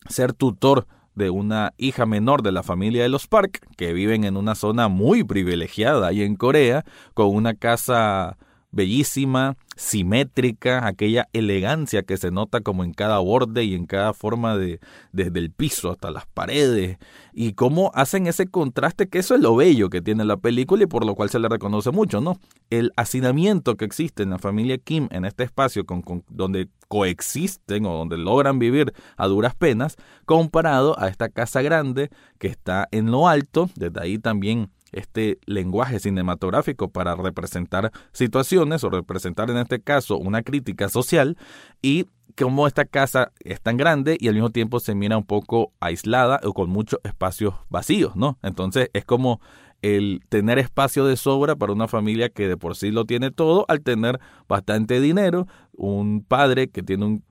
ser 0.09 0.33
tutor 0.33 0.87
de 1.14 1.30
una 1.30 1.75
hija 1.76 2.07
menor 2.07 2.42
de 2.42 2.52
la 2.52 2.62
familia 2.62 3.02
de 3.02 3.09
los 3.09 3.26
Park, 3.26 3.66
que 3.76 3.92
viven 3.92 4.25
en 4.25 4.37
una 4.37 4.54
zona 4.54 4.88
muy 4.88 5.25
privilegiada 5.25 6.09
ahí 6.09 6.23
en 6.23 6.37
Corea, 6.37 6.85
con 7.14 7.35
una 7.35 7.54
casa 7.54 8.38
bellísima, 8.73 9.57
simétrica, 9.77 10.87
aquella 10.87 11.29
elegancia 11.33 12.03
que 12.03 12.17
se 12.17 12.31
nota 12.31 12.61
como 12.61 12.85
en 12.85 12.93
cada 12.93 13.19
borde 13.19 13.65
y 13.65 13.75
en 13.75 13.87
cada 13.87 14.12
forma 14.12 14.57
de 14.57 14.81
desde 15.12 15.39
el 15.39 15.50
piso 15.50 15.91
hasta 15.91 16.11
las 16.11 16.27
paredes 16.27 16.99
y 17.33 17.55
cómo 17.55 17.91
hacen 17.95 18.27
ese 18.27 18.47
contraste 18.47 19.09
que 19.09 19.19
eso 19.19 19.35
es 19.35 19.41
lo 19.41 19.57
bello 19.57 19.89
que 19.89 20.03
tiene 20.03 20.25
la 20.25 20.37
película 20.37 20.85
y 20.85 20.87
por 20.87 21.05
lo 21.05 21.15
cual 21.15 21.31
se 21.31 21.39
le 21.39 21.49
reconoce 21.49 21.91
mucho, 21.91 22.21
¿no? 22.21 22.39
El 22.69 22.93
hacinamiento 22.97 23.77
que 23.77 23.85
existe 23.85 24.23
en 24.23 24.31
la 24.31 24.39
familia 24.39 24.79
Kim 24.79 25.09
en 25.11 25.25
este 25.25 25.45
espacio 25.45 25.85
con, 25.87 26.03
donde 26.29 26.69
coexisten 26.89 27.87
o 27.87 27.97
donde 27.97 28.19
logran 28.19 28.59
vivir 28.59 28.93
a 29.17 29.27
duras 29.27 29.55
penas 29.55 29.97
comparado 30.27 30.99
a 31.00 31.09
esta 31.09 31.29
casa 31.29 31.62
grande 31.62 32.11
que 32.39 32.49
está 32.49 32.89
en 32.91 33.11
lo 33.11 33.29
alto, 33.29 33.71
desde 33.77 34.00
ahí 34.00 34.19
también 34.19 34.71
este 34.93 35.39
lenguaje 35.47 36.01
cinematográfico 36.01 36.91
para 36.91 37.15
representar 37.15 37.93
situaciones 38.13 38.85
o 38.85 38.91
representar 38.91 39.51
en 39.51 39.59
este 39.59 39.81
caso 39.81 40.19
una 40.19 40.43
crítica 40.43 40.89
social 40.89 41.37
y 41.83 42.07
cómo 42.37 42.67
esta 42.67 42.85
casa 42.85 43.33
es 43.41 43.61
tan 43.61 43.77
grande 43.77 44.17
y 44.21 44.29
al 44.29 44.35
mismo 44.35 44.51
tiempo 44.51 44.81
se 44.81 44.95
mira 44.95 45.17
un 45.17 45.25
poco 45.25 45.73
aislada 45.81 46.41
o 46.45 46.53
con 46.53 46.71
muchos 46.71 47.01
espacios 47.05 47.55
vacíos, 47.69 48.17
¿no? 48.17 48.39
Entonces 48.43 48.91
es 48.93 49.05
como 49.05 49.41
el 49.83 50.21
tener 50.29 50.59
espacio 50.59 51.07
de 51.07 51.17
sobra 51.17 51.57
para 51.57 51.73
una 51.73 51.89
familia 51.89 52.29
que 52.29 52.49
de 52.49 52.57
por 52.57 52.77
sí 52.77 52.91
lo 52.91 53.07
tiene 53.07 53.31
todo, 53.31 53.65
al 53.69 53.81
tener 53.81 54.21
bastante 54.49 55.01
dinero, 55.01 55.47
un 55.73 56.23
padre 56.27 56.69
que 56.69 56.83
tiene 56.83 57.07
un 57.07 57.25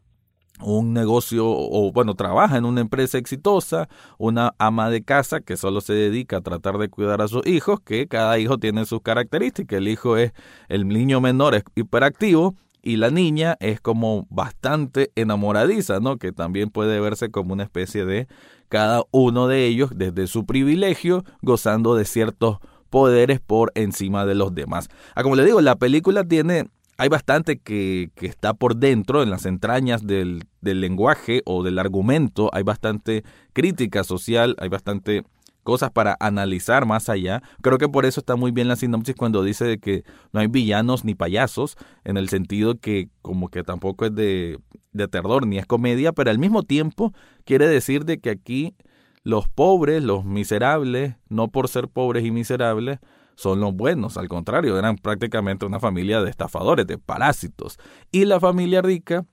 un 0.61 0.93
negocio 0.93 1.45
o 1.47 1.91
bueno, 1.91 2.15
trabaja 2.15 2.57
en 2.57 2.65
una 2.65 2.81
empresa 2.81 3.17
exitosa, 3.17 3.87
una 4.17 4.53
ama 4.57 4.89
de 4.89 5.03
casa 5.03 5.41
que 5.41 5.57
solo 5.57 5.81
se 5.81 5.93
dedica 5.93 6.37
a 6.37 6.41
tratar 6.41 6.77
de 6.77 6.89
cuidar 6.89 7.21
a 7.21 7.27
sus 7.27 7.45
hijos, 7.45 7.79
que 7.81 8.07
cada 8.07 8.37
hijo 8.39 8.57
tiene 8.57 8.85
sus 8.85 9.01
características. 9.01 9.77
El 9.77 9.87
hijo 9.87 10.17
es, 10.17 10.33
el 10.67 10.87
niño 10.87 11.21
menor 11.21 11.55
es 11.55 11.63
hiperactivo 11.75 12.55
y 12.81 12.97
la 12.97 13.09
niña 13.09 13.57
es 13.59 13.81
como 13.81 14.25
bastante 14.29 15.11
enamoradiza, 15.15 15.99
¿no? 15.99 16.17
Que 16.17 16.31
también 16.31 16.69
puede 16.69 16.99
verse 16.99 17.29
como 17.29 17.53
una 17.53 17.63
especie 17.63 18.05
de 18.05 18.27
cada 18.69 19.03
uno 19.11 19.47
de 19.47 19.65
ellos 19.65 19.91
desde 19.95 20.27
su 20.27 20.45
privilegio 20.45 21.23
gozando 21.41 21.95
de 21.95 22.05
ciertos 22.05 22.59
poderes 22.89 23.39
por 23.39 23.71
encima 23.75 24.25
de 24.25 24.35
los 24.35 24.53
demás. 24.53 24.89
Ah, 25.15 25.23
como 25.23 25.35
le 25.35 25.45
digo, 25.45 25.61
la 25.61 25.75
película 25.75 26.23
tiene 26.23 26.69
hay 26.99 27.07
bastante 27.07 27.57
que, 27.59 28.11
que, 28.13 28.27
está 28.27 28.53
por 28.53 28.75
dentro, 28.75 29.23
en 29.23 29.29
las 29.29 29.45
entrañas 29.45 30.05
del, 30.05 30.43
del, 30.59 30.81
lenguaje 30.81 31.41
o 31.45 31.63
del 31.63 31.79
argumento, 31.79 32.49
hay 32.51 32.63
bastante 32.63 33.23
crítica 33.53 34.03
social, 34.03 34.57
hay 34.59 34.67
bastante 34.67 35.23
cosas 35.63 35.91
para 35.91 36.17
analizar 36.19 36.85
más 36.85 37.07
allá. 37.07 37.41
Creo 37.61 37.77
que 37.77 37.87
por 37.87 38.05
eso 38.05 38.19
está 38.19 38.35
muy 38.35 38.51
bien 38.51 38.67
la 38.67 38.75
sinopsis 38.75 39.15
cuando 39.15 39.43
dice 39.43 39.63
de 39.63 39.77
que 39.79 40.03
no 40.33 40.41
hay 40.41 40.47
villanos 40.47 41.05
ni 41.05 41.15
payasos, 41.15 41.77
en 42.03 42.17
el 42.17 42.27
sentido 42.27 42.77
que 42.77 43.07
como 43.21 43.47
que 43.47 43.63
tampoco 43.63 44.05
es 44.05 44.13
de, 44.13 44.59
de 44.91 45.07
terror 45.07 45.47
ni 45.47 45.57
es 45.57 45.65
comedia, 45.65 46.11
pero 46.11 46.31
al 46.31 46.37
mismo 46.37 46.63
tiempo 46.63 47.13
quiere 47.45 47.67
decir 47.69 48.03
de 48.03 48.19
que 48.19 48.29
aquí 48.29 48.75
los 49.23 49.47
pobres, 49.47 50.03
los 50.03 50.25
miserables, 50.25 51.15
no 51.29 51.47
por 51.47 51.69
ser 51.69 51.87
pobres 51.87 52.25
y 52.25 52.31
miserables, 52.31 52.99
son 53.39 53.61
los 53.61 53.73
buenos, 53.73 54.17
al 54.17 54.27
contrario, 54.27 54.77
eran 54.77 54.97
prácticamente 54.97 55.65
una 55.65 55.79
familia 55.79 56.21
de 56.21 56.29
estafadores, 56.29 56.85
de 56.85 56.97
parásitos. 56.97 57.79
Y 58.11 58.25
la 58.25 58.37
familia 58.37 58.81
rica, 58.81 59.25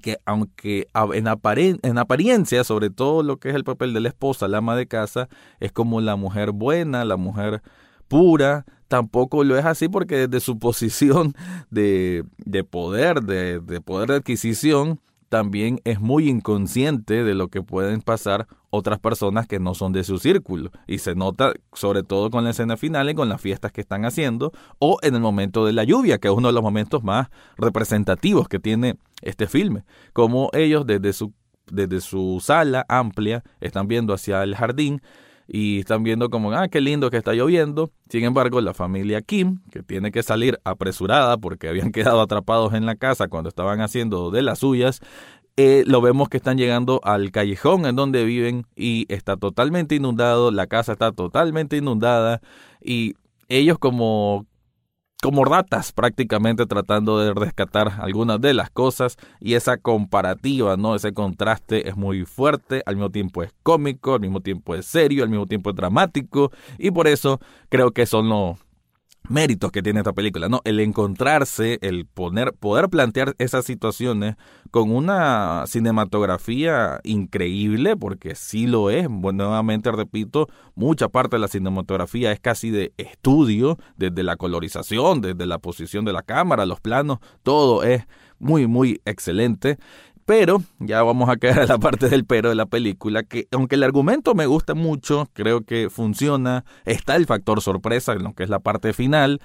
que 0.00 0.18
aunque 0.24 0.86
en, 0.94 1.26
en 1.82 1.98
apariencia, 1.98 2.62
sobre 2.62 2.90
todo 2.90 3.24
lo 3.24 3.38
que 3.38 3.48
es 3.48 3.56
el 3.56 3.64
papel 3.64 3.94
de 3.94 4.00
la 4.00 4.10
esposa, 4.10 4.46
la 4.46 4.58
ama 4.58 4.76
de 4.76 4.86
casa, 4.86 5.28
es 5.58 5.72
como 5.72 6.00
la 6.00 6.14
mujer 6.14 6.52
buena, 6.52 7.04
la 7.04 7.16
mujer 7.16 7.62
pura, 8.06 8.64
tampoco 8.86 9.42
lo 9.42 9.58
es 9.58 9.64
así 9.64 9.88
porque 9.88 10.28
desde 10.28 10.38
su 10.38 10.58
posición 10.60 11.34
de, 11.68 12.24
de 12.38 12.62
poder, 12.62 13.22
de, 13.22 13.58
de 13.58 13.80
poder 13.80 14.10
de 14.10 14.16
adquisición, 14.18 15.00
también 15.32 15.80
es 15.84 15.98
muy 15.98 16.28
inconsciente 16.28 17.24
de 17.24 17.34
lo 17.34 17.48
que 17.48 17.62
pueden 17.62 18.02
pasar 18.02 18.48
otras 18.68 18.98
personas 18.98 19.46
que 19.46 19.60
no 19.60 19.72
son 19.74 19.94
de 19.94 20.04
su 20.04 20.18
círculo. 20.18 20.70
Y 20.86 20.98
se 20.98 21.14
nota 21.14 21.54
sobre 21.72 22.02
todo 22.02 22.28
con 22.28 22.44
la 22.44 22.50
escena 22.50 22.76
final 22.76 23.08
y 23.08 23.14
con 23.14 23.30
las 23.30 23.40
fiestas 23.40 23.72
que 23.72 23.80
están 23.80 24.04
haciendo 24.04 24.52
o 24.78 24.98
en 25.00 25.14
el 25.14 25.22
momento 25.22 25.64
de 25.64 25.72
la 25.72 25.84
lluvia, 25.84 26.18
que 26.18 26.28
es 26.28 26.34
uno 26.34 26.48
de 26.48 26.52
los 26.52 26.62
momentos 26.62 27.02
más 27.02 27.30
representativos 27.56 28.46
que 28.46 28.58
tiene 28.58 28.96
este 29.22 29.46
filme. 29.46 29.84
Como 30.12 30.50
ellos 30.52 30.86
desde 30.86 31.14
su, 31.14 31.32
desde 31.70 32.02
su 32.02 32.38
sala 32.42 32.84
amplia 32.90 33.42
están 33.62 33.88
viendo 33.88 34.12
hacia 34.12 34.42
el 34.42 34.54
jardín 34.54 35.00
y 35.46 35.80
están 35.80 36.02
viendo 36.02 36.30
como, 36.30 36.52
ah, 36.52 36.68
qué 36.68 36.80
lindo 36.80 37.10
que 37.10 37.16
está 37.16 37.32
lloviendo. 37.34 37.90
Sin 38.08 38.24
embargo, 38.24 38.60
la 38.60 38.74
familia 38.74 39.22
Kim, 39.22 39.60
que 39.70 39.82
tiene 39.82 40.12
que 40.12 40.22
salir 40.22 40.58
apresurada 40.64 41.36
porque 41.38 41.68
habían 41.68 41.92
quedado 41.92 42.20
atrapados 42.20 42.74
en 42.74 42.86
la 42.86 42.96
casa 42.96 43.28
cuando 43.28 43.48
estaban 43.48 43.80
haciendo 43.80 44.30
de 44.30 44.42
las 44.42 44.60
suyas, 44.60 45.00
eh, 45.56 45.84
lo 45.86 46.00
vemos 46.00 46.28
que 46.28 46.38
están 46.38 46.56
llegando 46.56 47.00
al 47.04 47.30
callejón 47.30 47.84
en 47.84 47.94
donde 47.94 48.24
viven 48.24 48.66
y 48.74 49.04
está 49.12 49.36
totalmente 49.36 49.94
inundado, 49.94 50.50
la 50.50 50.66
casa 50.66 50.92
está 50.92 51.12
totalmente 51.12 51.76
inundada 51.76 52.40
y 52.80 53.14
ellos 53.48 53.78
como 53.78 54.46
como 55.22 55.44
ratas 55.44 55.92
prácticamente 55.92 56.66
tratando 56.66 57.20
de 57.20 57.32
rescatar 57.32 57.92
algunas 58.00 58.40
de 58.40 58.54
las 58.54 58.70
cosas 58.70 59.16
y 59.38 59.54
esa 59.54 59.76
comparativa, 59.76 60.76
¿no? 60.76 60.96
Ese 60.96 61.14
contraste 61.14 61.88
es 61.88 61.96
muy 61.96 62.24
fuerte, 62.24 62.82
al 62.86 62.96
mismo 62.96 63.10
tiempo 63.10 63.44
es 63.44 63.54
cómico, 63.62 64.14
al 64.14 64.20
mismo 64.20 64.40
tiempo 64.40 64.74
es 64.74 64.84
serio, 64.84 65.22
al 65.22 65.30
mismo 65.30 65.46
tiempo 65.46 65.70
es 65.70 65.76
dramático 65.76 66.50
y 66.76 66.90
por 66.90 67.06
eso 67.06 67.40
creo 67.68 67.92
que 67.92 68.04
son 68.04 68.28
los 68.28 68.58
méritos 69.28 69.70
que 69.70 69.82
tiene 69.82 70.00
esta 70.00 70.12
película, 70.12 70.48
¿no? 70.48 70.60
El 70.64 70.80
encontrarse, 70.80 71.78
el 71.82 72.06
poner, 72.06 72.52
poder 72.54 72.88
plantear 72.88 73.34
esas 73.38 73.64
situaciones 73.64 74.36
con 74.70 74.90
una 74.90 75.64
cinematografía 75.66 77.00
increíble, 77.04 77.96
porque 77.96 78.34
sí 78.34 78.66
lo 78.66 78.90
es, 78.90 79.06
bueno, 79.08 79.44
nuevamente 79.44 79.92
repito, 79.92 80.48
mucha 80.74 81.08
parte 81.08 81.36
de 81.36 81.40
la 81.40 81.48
cinematografía 81.48 82.32
es 82.32 82.40
casi 82.40 82.70
de 82.70 82.92
estudio, 82.96 83.78
desde 83.96 84.22
la 84.22 84.36
colorización, 84.36 85.20
desde 85.20 85.46
la 85.46 85.58
posición 85.58 86.04
de 86.04 86.12
la 86.12 86.22
cámara, 86.22 86.66
los 86.66 86.80
planos, 86.80 87.18
todo 87.42 87.82
es 87.82 88.06
muy, 88.38 88.66
muy 88.66 89.00
excelente. 89.04 89.78
Pero, 90.34 90.62
ya 90.78 91.02
vamos 91.02 91.28
a 91.28 91.36
quedar 91.36 91.58
en 91.58 91.68
la 91.68 91.76
parte 91.76 92.08
del 92.08 92.24
pero 92.24 92.48
de 92.48 92.54
la 92.54 92.64
película, 92.64 93.22
que 93.22 93.48
aunque 93.50 93.74
el 93.74 93.82
argumento 93.82 94.34
me 94.34 94.46
gusta 94.46 94.72
mucho, 94.72 95.28
creo 95.34 95.60
que 95.60 95.90
funciona, 95.90 96.64
está 96.86 97.16
el 97.16 97.26
factor 97.26 97.60
sorpresa 97.60 98.14
en 98.14 98.22
lo 98.22 98.32
que 98.32 98.44
es 98.44 98.48
la 98.48 98.60
parte 98.60 98.94
final, 98.94 99.42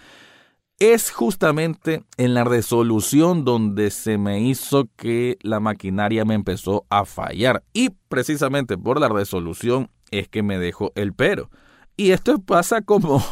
es 0.79 1.11
justamente 1.11 2.05
en 2.15 2.33
la 2.33 2.45
resolución 2.45 3.43
donde 3.43 3.91
se 3.91 4.17
me 4.17 4.39
hizo 4.39 4.87
que 4.95 5.37
la 5.41 5.59
maquinaria 5.59 6.23
me 6.23 6.35
empezó 6.35 6.85
a 6.89 7.03
fallar. 7.03 7.65
Y 7.73 7.89
precisamente 8.07 8.77
por 8.77 9.01
la 9.01 9.09
resolución 9.09 9.89
es 10.09 10.29
que 10.29 10.41
me 10.41 10.57
dejó 10.57 10.93
el 10.95 11.11
pero. 11.11 11.49
Y 11.99 12.11
esto 12.11 12.37
pasa 12.37 12.83
como, 12.83 13.23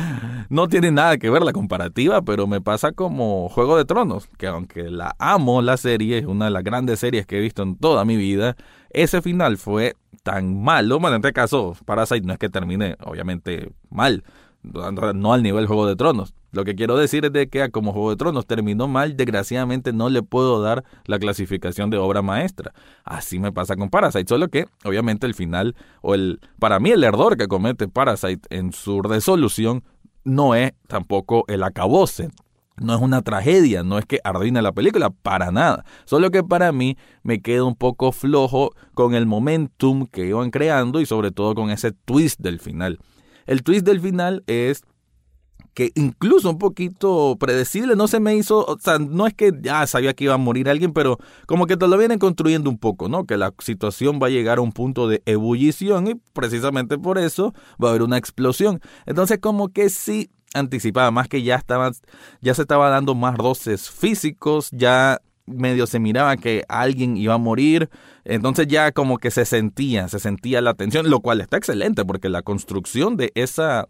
no 0.48 0.66
tiene 0.66 0.90
nada 0.90 1.18
que 1.18 1.28
ver 1.28 1.42
la 1.42 1.52
comparativa, 1.52 2.22
pero 2.22 2.46
me 2.46 2.62
pasa 2.62 2.92
como 2.92 3.50
Juego 3.50 3.76
de 3.76 3.84
Tronos, 3.84 4.30
que 4.38 4.46
aunque 4.46 4.84
la 4.84 5.14
amo 5.18 5.60
la 5.60 5.76
serie, 5.76 6.16
es 6.16 6.24
una 6.24 6.46
de 6.46 6.50
las 6.50 6.64
grandes 6.64 7.00
series 7.00 7.26
que 7.26 7.36
he 7.36 7.40
visto 7.40 7.62
en 7.62 7.76
toda 7.76 8.06
mi 8.06 8.16
vida, 8.16 8.56
ese 8.88 9.20
final 9.20 9.58
fue 9.58 9.94
tan 10.22 10.62
malo, 10.62 10.98
bueno, 10.98 11.16
en 11.16 11.20
este 11.20 11.34
caso 11.34 11.76
Parasite 11.84 12.26
no 12.26 12.32
es 12.32 12.38
que 12.38 12.48
termine 12.48 12.96
obviamente 13.04 13.70
mal, 13.90 14.24
no 14.64 15.32
al 15.32 15.42
nivel 15.42 15.66
Juego 15.66 15.86
de 15.86 15.96
Tronos. 15.96 16.34
Lo 16.52 16.64
que 16.64 16.74
quiero 16.74 16.96
decir 16.96 17.24
es 17.24 17.32
de 17.32 17.48
que 17.48 17.70
como 17.70 17.92
Juego 17.92 18.10
de 18.10 18.16
Tronos 18.16 18.46
terminó 18.46 18.88
mal, 18.88 19.16
desgraciadamente 19.16 19.92
no 19.92 20.08
le 20.08 20.22
puedo 20.22 20.62
dar 20.62 20.84
la 21.04 21.18
clasificación 21.18 21.90
de 21.90 21.98
obra 21.98 22.22
maestra. 22.22 22.72
Así 23.04 23.38
me 23.38 23.52
pasa 23.52 23.76
con 23.76 23.90
Parasite, 23.90 24.28
solo 24.28 24.48
que 24.48 24.66
obviamente 24.84 25.26
el 25.26 25.34
final 25.34 25.74
o 26.00 26.14
el 26.14 26.40
para 26.58 26.80
mí 26.80 26.90
el 26.90 27.04
error 27.04 27.36
que 27.36 27.48
comete 27.48 27.88
Parasite 27.88 28.46
en 28.50 28.72
su 28.72 29.02
resolución 29.02 29.84
no 30.24 30.54
es 30.54 30.72
tampoco 30.86 31.44
el 31.48 31.62
acabose. 31.62 32.30
No 32.76 32.94
es 32.94 33.00
una 33.00 33.22
tragedia, 33.22 33.84
no 33.84 33.98
es 33.98 34.04
que 34.04 34.18
arruine 34.24 34.60
la 34.60 34.72
película, 34.72 35.10
para 35.10 35.52
nada. 35.52 35.84
Solo 36.06 36.32
que 36.32 36.42
para 36.42 36.72
mí 36.72 36.96
me 37.22 37.40
queda 37.40 37.62
un 37.62 37.76
poco 37.76 38.10
flojo 38.10 38.72
con 38.94 39.14
el 39.14 39.26
momentum 39.26 40.06
que 40.06 40.26
iban 40.26 40.50
creando 40.50 41.00
y 41.00 41.06
sobre 41.06 41.30
todo 41.30 41.54
con 41.54 41.70
ese 41.70 41.92
twist 41.92 42.40
del 42.40 42.58
final. 42.58 42.98
El 43.46 43.62
twist 43.62 43.84
del 43.84 44.00
final 44.00 44.42
es 44.46 44.82
que 45.74 45.90
incluso 45.96 46.48
un 46.50 46.58
poquito 46.58 47.36
predecible, 47.38 47.96
no 47.96 48.06
se 48.06 48.20
me 48.20 48.36
hizo, 48.36 48.64
o 48.64 48.78
sea, 48.78 48.98
no 48.98 49.26
es 49.26 49.34
que 49.34 49.52
ya 49.60 49.86
sabía 49.86 50.14
que 50.14 50.24
iba 50.24 50.34
a 50.34 50.38
morir 50.38 50.68
alguien, 50.68 50.92
pero 50.92 51.18
como 51.46 51.66
que 51.66 51.76
te 51.76 51.88
lo 51.88 51.98
vienen 51.98 52.20
construyendo 52.20 52.70
un 52.70 52.78
poco, 52.78 53.08
¿no? 53.08 53.26
Que 53.26 53.36
la 53.36 53.52
situación 53.58 54.20
va 54.22 54.28
a 54.28 54.30
llegar 54.30 54.58
a 54.58 54.60
un 54.60 54.72
punto 54.72 55.08
de 55.08 55.22
ebullición 55.26 56.06
y 56.06 56.14
precisamente 56.32 56.96
por 56.96 57.18
eso 57.18 57.54
va 57.82 57.88
a 57.88 57.90
haber 57.90 58.02
una 58.02 58.18
explosión. 58.18 58.80
Entonces 59.04 59.38
como 59.40 59.68
que 59.68 59.90
sí 59.90 60.30
anticipaba, 60.54 61.10
más 61.10 61.28
que 61.28 61.42
ya 61.42 61.56
estaba, 61.56 61.90
ya 62.40 62.54
se 62.54 62.62
estaba 62.62 62.88
dando 62.88 63.16
más 63.16 63.36
roces 63.36 63.90
físicos, 63.90 64.68
ya 64.70 65.20
medio 65.46 65.86
se 65.86 65.98
miraba 65.98 66.36
que 66.36 66.64
alguien 66.68 67.16
iba 67.16 67.34
a 67.34 67.38
morir, 67.38 67.90
entonces 68.24 68.66
ya 68.66 68.92
como 68.92 69.18
que 69.18 69.30
se 69.30 69.44
sentía, 69.44 70.08
se 70.08 70.18
sentía 70.18 70.60
la 70.60 70.74
tensión, 70.74 71.10
lo 71.10 71.20
cual 71.20 71.40
está 71.40 71.56
excelente 71.56 72.04
porque 72.04 72.28
la 72.28 72.42
construcción 72.42 73.16
de 73.16 73.32
esa, 73.34 73.86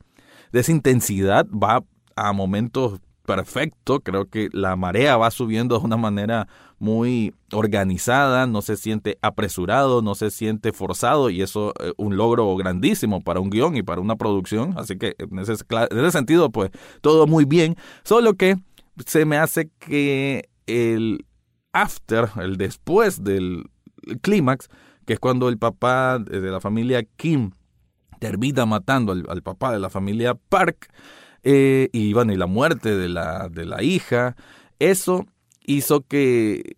de 0.52 0.60
esa 0.60 0.72
intensidad 0.72 1.46
va 1.50 1.84
a 2.16 2.32
momentos 2.32 3.00
perfectos, 3.24 4.00
creo 4.02 4.26
que 4.26 4.48
la 4.52 4.76
marea 4.76 5.16
va 5.16 5.30
subiendo 5.30 5.78
de 5.78 5.84
una 5.84 5.96
manera 5.96 6.46
muy 6.78 7.32
organizada, 7.52 8.46
no 8.46 8.60
se 8.60 8.76
siente 8.76 9.16
apresurado, 9.22 10.02
no 10.02 10.14
se 10.14 10.30
siente 10.30 10.72
forzado 10.72 11.30
y 11.30 11.40
eso 11.40 11.72
es 11.80 11.92
un 11.96 12.16
logro 12.16 12.54
grandísimo 12.56 13.22
para 13.22 13.40
un 13.40 13.48
guion 13.48 13.76
y 13.76 13.82
para 13.82 14.00
una 14.00 14.16
producción, 14.16 14.74
así 14.76 14.98
que 14.98 15.14
en 15.18 15.38
ese, 15.38 15.52
en 15.52 15.98
ese 15.98 16.10
sentido 16.10 16.50
pues 16.50 16.70
todo 17.00 17.26
muy 17.26 17.46
bien, 17.46 17.76
solo 18.02 18.34
que 18.34 18.56
se 19.06 19.24
me 19.24 19.38
hace 19.38 19.70
que 19.78 20.50
el, 20.66 21.24
after, 21.74 22.30
el 22.40 22.56
después 22.56 23.22
del 23.22 23.68
clímax, 24.22 24.68
que 25.04 25.14
es 25.14 25.18
cuando 25.18 25.48
el 25.50 25.58
papá 25.58 26.18
de 26.18 26.40
la 26.50 26.60
familia 26.60 27.02
Kim 27.16 27.50
termina 28.20 28.64
matando 28.64 29.12
al, 29.12 29.42
papá 29.42 29.72
de 29.72 29.78
la 29.78 29.90
familia 29.90 30.34
Park 30.34 30.88
eh, 31.42 31.90
y 31.92 32.14
bueno, 32.14 32.32
y 32.32 32.36
la 32.36 32.46
muerte 32.46 32.96
de 32.96 33.10
la, 33.10 33.50
de 33.50 33.66
la 33.66 33.82
hija, 33.82 34.34
eso 34.78 35.26
hizo 35.66 36.06
que, 36.06 36.76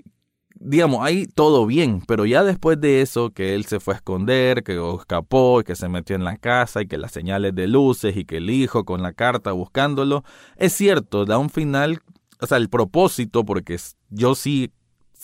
digamos, 0.54 1.04
ahí 1.04 1.26
todo 1.26 1.66
bien, 1.66 2.02
pero 2.08 2.26
ya 2.26 2.42
después 2.42 2.80
de 2.80 3.00
eso, 3.00 3.30
que 3.30 3.54
él 3.54 3.64
se 3.66 3.78
fue 3.78 3.94
a 3.94 3.98
esconder, 3.98 4.64
que 4.64 4.80
escapó 4.98 5.60
y 5.60 5.64
que 5.64 5.76
se 5.76 5.88
metió 5.88 6.16
en 6.16 6.24
la 6.24 6.36
casa 6.36 6.82
y 6.82 6.88
que 6.88 6.98
las 6.98 7.12
señales 7.12 7.54
de 7.54 7.68
luces 7.68 8.16
y 8.16 8.24
que 8.24 8.38
el 8.38 8.50
hijo 8.50 8.84
con 8.84 9.02
la 9.02 9.12
carta 9.12 9.52
buscándolo, 9.52 10.24
es 10.56 10.72
cierto, 10.72 11.26
da 11.26 11.38
un 11.38 11.50
final, 11.50 12.00
o 12.40 12.46
sea, 12.46 12.58
el 12.58 12.68
propósito, 12.68 13.44
porque 13.44 13.78
yo 14.10 14.34
sí 14.34 14.72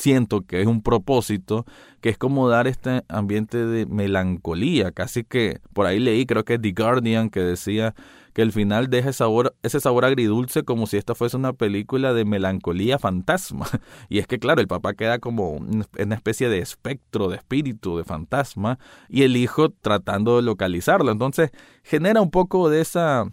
siento 0.03 0.41
que 0.41 0.61
es 0.61 0.67
un 0.67 0.83
propósito, 0.83 1.65
que 2.01 2.09
es 2.09 2.19
como 2.19 2.49
dar 2.49 2.67
este 2.67 3.05
ambiente 3.09 3.65
de 3.65 3.87
melancolía, 3.87 4.91
casi 4.91 5.23
que 5.23 5.61
por 5.73 5.87
ahí 5.87 6.01
leí, 6.01 6.27
creo 6.27 6.45
que 6.45 6.59
The 6.59 6.73
Guardian, 6.73 7.31
que 7.31 7.39
decía 7.39 7.95
que 8.33 8.43
el 8.43 8.51
final 8.51 8.91
deja 8.91 9.13
sabor, 9.13 9.55
ese 9.63 9.79
sabor 9.79 10.05
agridulce 10.05 10.65
como 10.65 10.89
si 10.89 10.97
esta 10.97 11.15
fuese 11.15 11.37
una 11.37 11.53
película 11.53 12.15
de 12.15 12.25
melancolía 12.25 12.99
fantasma. 12.99 13.67
Y 14.09 14.19
es 14.19 14.27
que 14.27 14.41
claro, 14.41 14.61
el 14.61 14.67
papá 14.67 14.95
queda 14.95 15.21
como 15.21 15.51
una 15.53 16.15
especie 16.15 16.49
de 16.49 16.59
espectro, 16.59 17.29
de 17.29 17.37
espíritu, 17.37 17.97
de 17.97 18.05
fantasma, 18.05 18.81
y 19.09 19.23
el 19.23 19.37
hijo 19.37 19.71
tratando 19.71 20.37
de 20.37 20.43
localizarlo. 20.43 21.13
Entonces 21.13 21.51
genera 21.85 22.21
un 22.21 22.31
poco 22.31 22.69
de 22.69 22.81
esa 22.81 23.27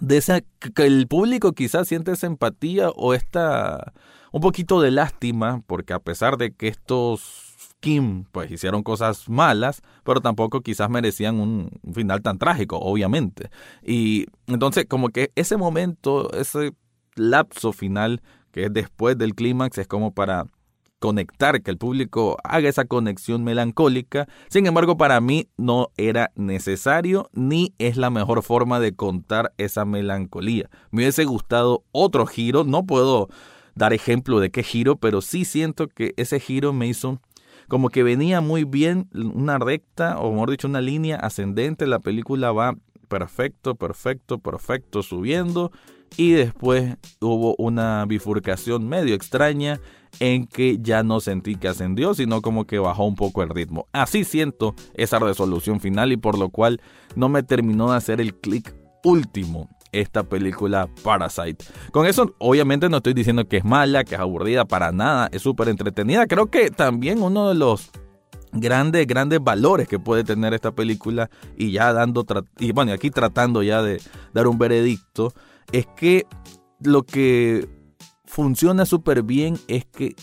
de 0.00 0.16
esa 0.16 0.40
que 0.40 0.86
el 0.86 1.06
público 1.08 1.52
quizás 1.52 1.88
siente 1.88 2.12
esa 2.12 2.26
empatía 2.26 2.88
o 2.88 3.12
esta 3.12 3.92
un 4.32 4.40
poquito 4.40 4.80
de 4.80 4.90
lástima 4.90 5.62
porque 5.66 5.92
a 5.92 5.98
pesar 5.98 6.36
de 6.36 6.52
que 6.52 6.68
estos 6.68 7.50
Kim 7.80 8.24
pues 8.30 8.50
hicieron 8.50 8.82
cosas 8.82 9.28
malas, 9.28 9.82
pero 10.04 10.20
tampoco 10.20 10.60
quizás 10.60 10.90
merecían 10.90 11.40
un, 11.40 11.70
final 11.92 12.22
tan 12.22 12.38
trágico, 12.38 12.78
obviamente. 12.78 13.50
Y 13.82 14.26
entonces 14.46 14.86
como 14.86 15.08
que 15.08 15.32
ese 15.34 15.56
momento, 15.56 16.30
ese 16.32 16.72
lapso 17.16 17.72
final 17.72 18.22
que 18.52 18.64
es 18.64 18.72
después 18.72 19.16
del 19.16 19.34
clímax 19.34 19.78
es 19.78 19.86
como 19.86 20.12
para 20.12 20.44
conectar, 20.98 21.62
que 21.62 21.70
el 21.70 21.78
público 21.78 22.36
haga 22.44 22.68
esa 22.68 22.84
conexión 22.84 23.42
melancólica. 23.42 24.28
Sin 24.48 24.66
embargo, 24.66 24.98
para 24.98 25.20
mí 25.20 25.48
no 25.56 25.88
era 25.96 26.30
necesario 26.34 27.30
ni 27.32 27.74
es 27.78 27.96
la 27.96 28.10
mejor 28.10 28.42
forma 28.42 28.80
de 28.80 28.94
contar 28.94 29.52
esa 29.56 29.86
melancolía. 29.86 30.68
Me 30.90 31.02
hubiese 31.02 31.24
gustado 31.24 31.84
otro 31.90 32.26
giro, 32.26 32.64
no 32.64 32.84
puedo 32.84 33.28
dar 33.74 33.92
ejemplo 33.92 34.40
de 34.40 34.50
qué 34.50 34.62
giro, 34.62 34.96
pero 34.96 35.20
sí 35.20 35.44
siento 35.44 35.88
que 35.88 36.14
ese 36.16 36.40
giro 36.40 36.72
me 36.72 36.86
hizo 36.86 37.20
como 37.68 37.88
que 37.88 38.02
venía 38.02 38.40
muy 38.40 38.64
bien 38.64 39.08
una 39.14 39.58
recta, 39.58 40.18
o 40.18 40.32
mejor 40.32 40.50
dicho, 40.50 40.66
una 40.66 40.80
línea 40.80 41.16
ascendente. 41.16 41.86
La 41.86 42.00
película 42.00 42.50
va 42.50 42.76
perfecto, 43.08 43.76
perfecto, 43.76 44.38
perfecto, 44.38 45.04
subiendo. 45.04 45.70
Y 46.16 46.32
después 46.32 46.96
hubo 47.20 47.54
una 47.58 48.04
bifurcación 48.06 48.88
medio 48.88 49.14
extraña 49.14 49.80
en 50.18 50.48
que 50.48 50.78
ya 50.80 51.04
no 51.04 51.20
sentí 51.20 51.54
que 51.54 51.68
ascendió, 51.68 52.14
sino 52.14 52.42
como 52.42 52.66
que 52.66 52.80
bajó 52.80 53.04
un 53.04 53.14
poco 53.14 53.44
el 53.44 53.48
ritmo. 53.48 53.86
Así 53.92 54.24
siento 54.24 54.74
esa 54.94 55.20
resolución 55.20 55.78
final 55.78 56.10
y 56.10 56.16
por 56.16 56.36
lo 56.36 56.48
cual 56.48 56.80
no 57.14 57.28
me 57.28 57.44
terminó 57.44 57.92
de 57.92 57.98
hacer 57.98 58.20
el 58.20 58.34
clic 58.34 58.74
último 59.04 59.68
esta 59.92 60.22
película 60.22 60.88
Parasite. 61.02 61.64
Con 61.92 62.06
eso, 62.06 62.34
obviamente 62.38 62.88
no 62.88 62.98
estoy 62.98 63.14
diciendo 63.14 63.46
que 63.48 63.58
es 63.58 63.64
mala, 63.64 64.04
que 64.04 64.14
es 64.14 64.20
aburrida, 64.20 64.64
para 64.64 64.92
nada, 64.92 65.28
es 65.32 65.42
súper 65.42 65.68
entretenida. 65.68 66.26
Creo 66.26 66.46
que 66.46 66.70
también 66.70 67.22
uno 67.22 67.48
de 67.48 67.54
los 67.54 67.90
grandes, 68.52 69.06
grandes 69.06 69.42
valores 69.42 69.88
que 69.88 69.98
puede 69.98 70.24
tener 70.24 70.54
esta 70.54 70.72
película 70.72 71.30
y 71.56 71.72
ya 71.72 71.92
dando, 71.92 72.24
y 72.58 72.72
bueno, 72.72 72.92
aquí 72.92 73.10
tratando 73.10 73.62
ya 73.62 73.82
de 73.82 74.00
dar 74.32 74.46
un 74.46 74.58
veredicto, 74.58 75.32
es 75.72 75.86
que 75.96 76.26
lo 76.80 77.02
que 77.02 77.68
funciona 78.24 78.86
súper 78.86 79.22
bien 79.22 79.58
es 79.68 79.84
que 79.84 80.14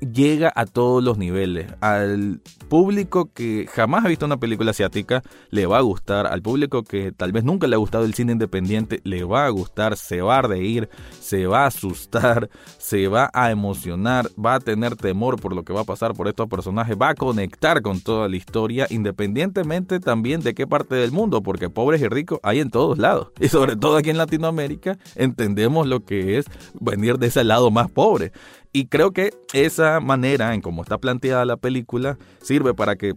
llega 0.00 0.52
a 0.54 0.66
todos 0.66 1.02
los 1.02 1.18
niveles. 1.18 1.72
Al 1.80 2.40
público 2.68 3.30
que 3.32 3.66
jamás 3.72 4.04
ha 4.04 4.08
visto 4.08 4.26
una 4.26 4.38
película 4.38 4.70
asiática 4.70 5.22
le 5.50 5.66
va 5.66 5.78
a 5.78 5.82
gustar. 5.82 6.26
Al 6.26 6.42
público 6.42 6.82
que 6.82 7.12
tal 7.12 7.32
vez 7.32 7.44
nunca 7.44 7.66
le 7.66 7.74
ha 7.74 7.78
gustado 7.78 8.04
el 8.04 8.14
cine 8.14 8.32
independiente 8.32 9.00
le 9.04 9.24
va 9.24 9.46
a 9.46 9.50
gustar. 9.50 9.96
Se 9.96 10.20
va 10.20 10.38
a 10.38 10.42
reír, 10.42 10.88
se 11.20 11.46
va 11.46 11.64
a 11.64 11.66
asustar, 11.66 12.48
se 12.78 13.08
va 13.08 13.30
a 13.32 13.50
emocionar, 13.50 14.28
va 14.42 14.54
a 14.54 14.60
tener 14.60 14.96
temor 14.96 15.40
por 15.40 15.54
lo 15.54 15.64
que 15.64 15.72
va 15.72 15.80
a 15.80 15.84
pasar 15.84 16.14
por 16.14 16.28
estos 16.28 16.48
personajes. 16.48 16.96
Va 17.00 17.10
a 17.10 17.14
conectar 17.14 17.82
con 17.82 18.00
toda 18.00 18.28
la 18.28 18.36
historia 18.36 18.86
independientemente 18.90 20.00
también 20.00 20.40
de 20.40 20.54
qué 20.54 20.66
parte 20.66 20.94
del 20.94 21.12
mundo. 21.12 21.42
Porque 21.42 21.70
pobres 21.70 22.00
y 22.00 22.08
ricos 22.08 22.40
hay 22.42 22.60
en 22.60 22.70
todos 22.70 22.98
lados. 22.98 23.28
Y 23.40 23.48
sobre 23.48 23.76
todo 23.76 23.96
aquí 23.96 24.10
en 24.10 24.18
Latinoamérica 24.18 24.98
entendemos 25.14 25.86
lo 25.86 26.04
que 26.04 26.38
es 26.38 26.46
venir 26.78 27.18
de 27.18 27.28
ese 27.28 27.44
lado 27.44 27.70
más 27.70 27.90
pobre. 27.90 28.32
Y 28.78 28.86
creo 28.86 29.10
que 29.10 29.34
esa 29.54 29.98
manera 29.98 30.54
en 30.54 30.60
cómo 30.60 30.82
está 30.82 30.98
planteada 30.98 31.44
la 31.44 31.56
película 31.56 32.16
sirve 32.40 32.74
para 32.74 32.94
que 32.94 33.16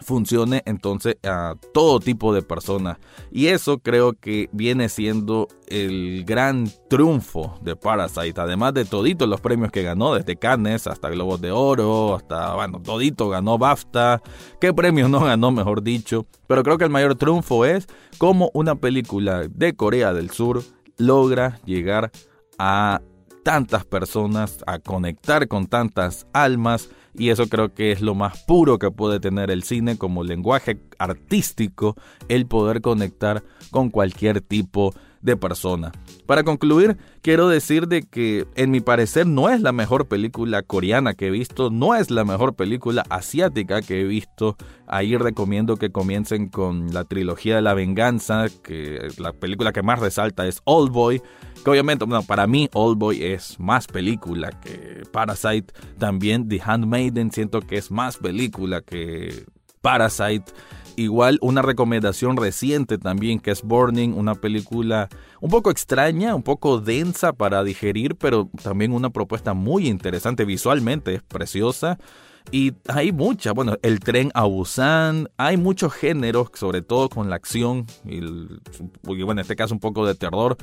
funcione 0.00 0.64
entonces 0.66 1.14
a 1.22 1.54
todo 1.72 2.00
tipo 2.00 2.34
de 2.34 2.42
personas. 2.42 2.98
Y 3.30 3.46
eso 3.46 3.78
creo 3.78 4.14
que 4.14 4.48
viene 4.50 4.88
siendo 4.88 5.46
el 5.68 6.24
gran 6.24 6.68
triunfo 6.88 7.56
de 7.62 7.76
Parasite. 7.76 8.40
Además 8.40 8.74
de 8.74 8.84
todito 8.84 9.28
los 9.28 9.40
premios 9.40 9.70
que 9.70 9.84
ganó, 9.84 10.12
desde 10.12 10.34
Cannes 10.34 10.88
hasta 10.88 11.08
Globos 11.08 11.40
de 11.40 11.52
Oro, 11.52 12.16
hasta, 12.16 12.56
bueno, 12.56 12.82
todito 12.82 13.28
ganó 13.28 13.58
BAFTA. 13.58 14.20
¿Qué 14.60 14.74
premios 14.74 15.08
no 15.08 15.20
ganó, 15.20 15.52
mejor 15.52 15.84
dicho? 15.84 16.26
Pero 16.48 16.64
creo 16.64 16.78
que 16.78 16.84
el 16.84 16.90
mayor 16.90 17.14
triunfo 17.14 17.64
es 17.64 17.86
cómo 18.18 18.50
una 18.54 18.74
película 18.74 19.46
de 19.48 19.76
Corea 19.76 20.12
del 20.12 20.30
Sur 20.30 20.64
logra 20.96 21.60
llegar 21.64 22.10
a 22.58 23.00
tantas 23.42 23.84
personas, 23.84 24.62
a 24.66 24.78
conectar 24.78 25.48
con 25.48 25.66
tantas 25.66 26.26
almas 26.32 26.90
y 27.14 27.30
eso 27.30 27.48
creo 27.48 27.74
que 27.74 27.92
es 27.92 28.00
lo 28.00 28.14
más 28.14 28.44
puro 28.44 28.78
que 28.78 28.90
puede 28.90 29.20
tener 29.20 29.50
el 29.50 29.62
cine 29.62 29.98
como 29.98 30.22
lenguaje 30.24 30.80
artístico, 30.98 31.96
el 32.28 32.46
poder 32.46 32.80
conectar 32.80 33.42
con 33.70 33.90
cualquier 33.90 34.40
tipo 34.40 34.92
de 34.92 35.09
persona. 35.36 35.92
Para 36.26 36.44
concluir, 36.44 36.96
quiero 37.22 37.48
decir 37.48 37.88
de 37.88 38.02
que 38.02 38.46
en 38.54 38.70
mi 38.70 38.80
parecer 38.80 39.26
no 39.26 39.48
es 39.48 39.60
la 39.60 39.72
mejor 39.72 40.08
película 40.08 40.62
coreana 40.62 41.14
que 41.14 41.26
he 41.26 41.30
visto, 41.30 41.70
no 41.70 41.94
es 41.94 42.10
la 42.10 42.24
mejor 42.24 42.54
película 42.54 43.04
asiática 43.10 43.82
que 43.82 44.00
he 44.00 44.04
visto. 44.04 44.56
Ahí 44.86 45.16
recomiendo 45.16 45.76
que 45.76 45.90
comiencen 45.90 46.48
con 46.48 46.92
la 46.92 47.04
trilogía 47.04 47.56
de 47.56 47.62
la 47.62 47.74
venganza, 47.74 48.46
que 48.62 49.08
la 49.18 49.32
película 49.32 49.72
que 49.72 49.82
más 49.82 49.98
resalta 49.98 50.46
es 50.46 50.60
Old 50.64 50.90
Boy, 50.90 51.22
que 51.64 51.70
obviamente, 51.70 52.06
para 52.26 52.46
mí 52.46 52.68
Old 52.72 52.98
Boy 52.98 53.22
es 53.22 53.60
más 53.60 53.86
película 53.86 54.50
que 54.60 55.02
Parasite. 55.12 55.72
También 55.98 56.48
The 56.48 56.60
Handmaiden 56.64 57.30
siento 57.30 57.60
que 57.60 57.76
es 57.76 57.90
más 57.90 58.16
película 58.16 58.80
que 58.80 59.44
Parasite. 59.82 60.44
Igual 61.00 61.38
una 61.40 61.62
recomendación 61.62 62.36
reciente 62.36 62.98
también 62.98 63.40
que 63.40 63.52
es 63.52 63.62
Burning, 63.62 64.10
una 64.10 64.34
película 64.34 65.08
un 65.40 65.48
poco 65.48 65.70
extraña, 65.70 66.34
un 66.34 66.42
poco 66.42 66.78
densa 66.78 67.32
para 67.32 67.64
digerir, 67.64 68.16
pero 68.16 68.50
también 68.62 68.92
una 68.92 69.08
propuesta 69.08 69.54
muy 69.54 69.88
interesante 69.88 70.44
visualmente, 70.44 71.14
es 71.14 71.22
preciosa. 71.22 71.98
Y 72.52 72.74
hay 72.86 73.12
mucha, 73.12 73.52
bueno, 73.52 73.78
el 73.80 74.00
tren 74.00 74.30
a 74.34 74.44
Busan, 74.44 75.30
hay 75.38 75.56
muchos 75.56 75.94
géneros, 75.94 76.50
sobre 76.52 76.82
todo 76.82 77.08
con 77.08 77.30
la 77.30 77.36
acción, 77.36 77.86
y, 78.04 78.20
bueno, 78.20 79.32
en 79.32 79.38
este 79.38 79.56
caso 79.56 79.72
un 79.72 79.80
poco 79.80 80.06
de 80.06 80.14
terror, 80.14 80.58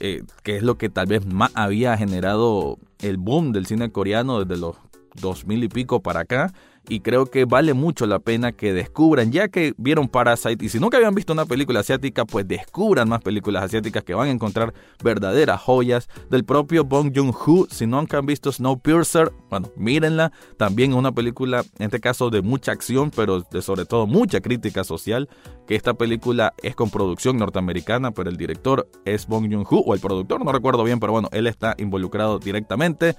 eh, 0.00 0.22
que 0.42 0.56
es 0.56 0.62
lo 0.62 0.78
que 0.78 0.88
tal 0.88 1.04
vez 1.04 1.26
más 1.26 1.50
había 1.52 1.98
generado 1.98 2.78
el 3.00 3.18
boom 3.18 3.52
del 3.52 3.66
cine 3.66 3.92
coreano 3.92 4.42
desde 4.42 4.58
los 4.58 4.76
dos 5.20 5.46
mil 5.46 5.62
y 5.62 5.68
pico 5.68 6.00
para 6.00 6.20
acá 6.20 6.54
y 6.88 7.00
creo 7.00 7.26
que 7.26 7.44
vale 7.44 7.74
mucho 7.74 8.06
la 8.06 8.18
pena 8.18 8.52
que 8.52 8.72
descubran, 8.72 9.32
ya 9.32 9.48
que 9.48 9.74
vieron 9.76 10.08
Parasite 10.08 10.64
y 10.64 10.68
si 10.68 10.80
nunca 10.80 10.96
habían 10.96 11.14
visto 11.14 11.32
una 11.32 11.46
película 11.46 11.80
asiática, 11.80 12.24
pues 12.24 12.46
descubran 12.46 13.08
más 13.08 13.22
películas 13.22 13.64
asiáticas 13.64 14.02
que 14.02 14.14
van 14.14 14.28
a 14.28 14.30
encontrar 14.32 14.74
verdaderas 15.02 15.60
joyas 15.60 16.08
del 16.30 16.44
propio 16.44 16.84
Bong 16.84 17.12
Joon-ho. 17.14 17.66
Si 17.70 17.86
nunca 17.86 18.18
han 18.18 18.26
visto 18.26 18.50
Snowpiercer, 18.52 19.32
bueno, 19.48 19.70
mírenla. 19.76 20.32
También 20.56 20.94
una 20.94 21.12
película, 21.12 21.64
en 21.78 21.86
este 21.86 22.00
caso 22.00 22.30
de 22.30 22.42
mucha 22.42 22.72
acción, 22.72 23.10
pero 23.14 23.40
de 23.40 23.62
sobre 23.62 23.84
todo 23.84 24.06
mucha 24.06 24.40
crítica 24.40 24.84
social, 24.84 25.28
que 25.66 25.76
esta 25.76 25.94
película 25.94 26.54
es 26.62 26.74
con 26.74 26.90
producción 26.90 27.36
norteamericana, 27.36 28.10
pero 28.10 28.28
el 28.28 28.36
director 28.36 28.88
es 29.04 29.26
Bong 29.26 29.50
Joon-ho, 29.50 29.80
o 29.80 29.94
el 29.94 30.00
productor, 30.00 30.44
no 30.44 30.52
recuerdo 30.52 30.84
bien, 30.84 31.00
pero 31.00 31.12
bueno, 31.12 31.28
él 31.32 31.46
está 31.46 31.74
involucrado 31.78 32.38
directamente. 32.38 33.16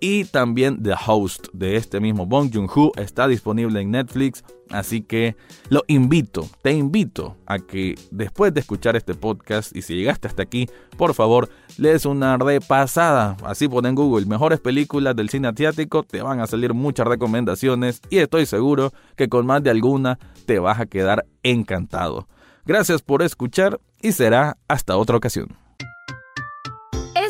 Y 0.00 0.24
también 0.24 0.82
The 0.82 0.94
Host 1.06 1.48
de 1.52 1.76
este 1.76 1.98
mismo 1.98 2.24
Bong 2.26 2.50
Joon-ho 2.52 2.92
está 2.96 3.26
disponible 3.26 3.80
en 3.80 3.90
Netflix. 3.90 4.44
Así 4.70 5.00
que 5.00 5.34
lo 5.70 5.82
invito, 5.88 6.46
te 6.62 6.72
invito 6.72 7.36
a 7.46 7.58
que 7.58 7.94
después 8.10 8.52
de 8.52 8.60
escuchar 8.60 8.96
este 8.96 9.14
podcast 9.14 9.74
y 9.74 9.82
si 9.82 9.94
llegaste 9.94 10.28
hasta 10.28 10.42
aquí, 10.42 10.68
por 10.96 11.14
favor, 11.14 11.48
lees 11.78 12.04
una 12.04 12.36
repasada. 12.36 13.36
Así 13.44 13.66
pon 13.66 13.86
en 13.86 13.94
Google 13.94 14.26
mejores 14.26 14.60
películas 14.60 15.16
del 15.16 15.30
cine 15.30 15.48
asiático, 15.48 16.02
te 16.02 16.22
van 16.22 16.40
a 16.40 16.46
salir 16.46 16.74
muchas 16.74 17.06
recomendaciones 17.06 18.02
y 18.10 18.18
estoy 18.18 18.46
seguro 18.46 18.92
que 19.16 19.28
con 19.28 19.46
más 19.46 19.62
de 19.62 19.70
alguna 19.70 20.18
te 20.46 20.58
vas 20.58 20.78
a 20.78 20.86
quedar 20.86 21.24
encantado. 21.42 22.28
Gracias 22.66 23.00
por 23.00 23.22
escuchar 23.22 23.80
y 24.02 24.12
será 24.12 24.58
hasta 24.68 24.96
otra 24.98 25.16
ocasión. 25.16 25.67